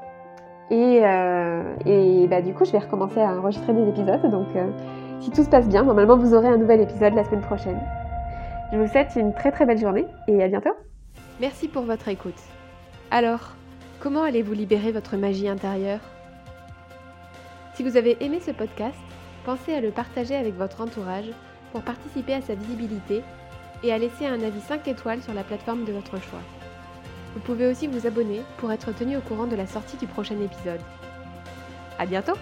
Et, 0.70 1.00
euh, 1.06 2.28
bah, 2.28 2.42
du 2.42 2.54
coup, 2.54 2.66
je 2.66 2.74
vais 2.74 2.80
recommencer 2.80 3.22
à 3.22 3.34
enregistrer 3.34 3.74
des 3.74 3.88
épisodes. 3.88 4.30
Donc, 4.30 4.48
si 5.22 5.32
tout 5.32 5.44
se 5.44 5.50
passe 5.50 5.70
bien, 5.70 5.84
normalement, 5.84 6.18
vous 6.18 6.34
aurez 6.34 6.50
un 6.50 6.58
nouvel 6.58 6.82
épisode 6.82 7.14
la 7.14 7.24
semaine 7.24 7.42
prochaine. 7.42 7.80
Je 8.74 8.78
vous 8.78 8.88
souhaite 8.88 9.16
une 9.16 9.34
très 9.34 9.52
très 9.52 9.66
belle 9.66 9.78
journée 9.78 10.06
et 10.28 10.44
à 10.44 10.50
bientôt. 10.50 10.74
Merci 11.40 11.68
pour 11.68 11.84
votre 11.84 12.08
écoute. 12.08 12.40
Alors, 13.12 13.52
comment 14.00 14.24
allez-vous 14.24 14.54
libérer 14.54 14.92
votre 14.92 15.18
magie 15.18 15.48
intérieure? 15.48 16.00
Si 17.76 17.84
vous 17.84 17.96
avez 17.96 18.18
aimé 18.22 18.40
ce 18.44 18.50
podcast, 18.50 18.98
pensez 19.46 19.74
à 19.74 19.82
le 19.82 19.92
partager 19.92 20.36
avec 20.36 20.56
votre 20.56 20.82
entourage 20.82 21.30
pour 21.72 21.84
participer 21.84 22.34
à 22.34 22.42
sa 22.42 22.56
visibilité 22.56 23.22
et 23.84 23.94
à 23.94 24.00
laisser 24.00 24.26
un 24.26 24.42
avis 24.42 24.62
5 24.62 24.88
étoiles 24.88 25.22
sur 25.22 25.36
la 25.36 25.44
plateforme 25.44 25.86
de 25.86 25.94
votre 25.94 26.20
choix. 26.20 26.42
Vous 27.36 27.40
pouvez 27.42 27.68
aussi 27.68 27.86
vous 27.86 28.08
abonner 28.08 28.42
pour 28.58 28.72
être 28.72 28.92
tenu 28.96 29.16
au 29.16 29.22
courant 29.22 29.46
de 29.46 29.56
la 29.56 29.68
sortie 29.68 29.98
du 29.98 30.08
prochain 30.08 30.42
épisode. 30.42 30.82
À 32.00 32.08
bientôt 32.08 32.34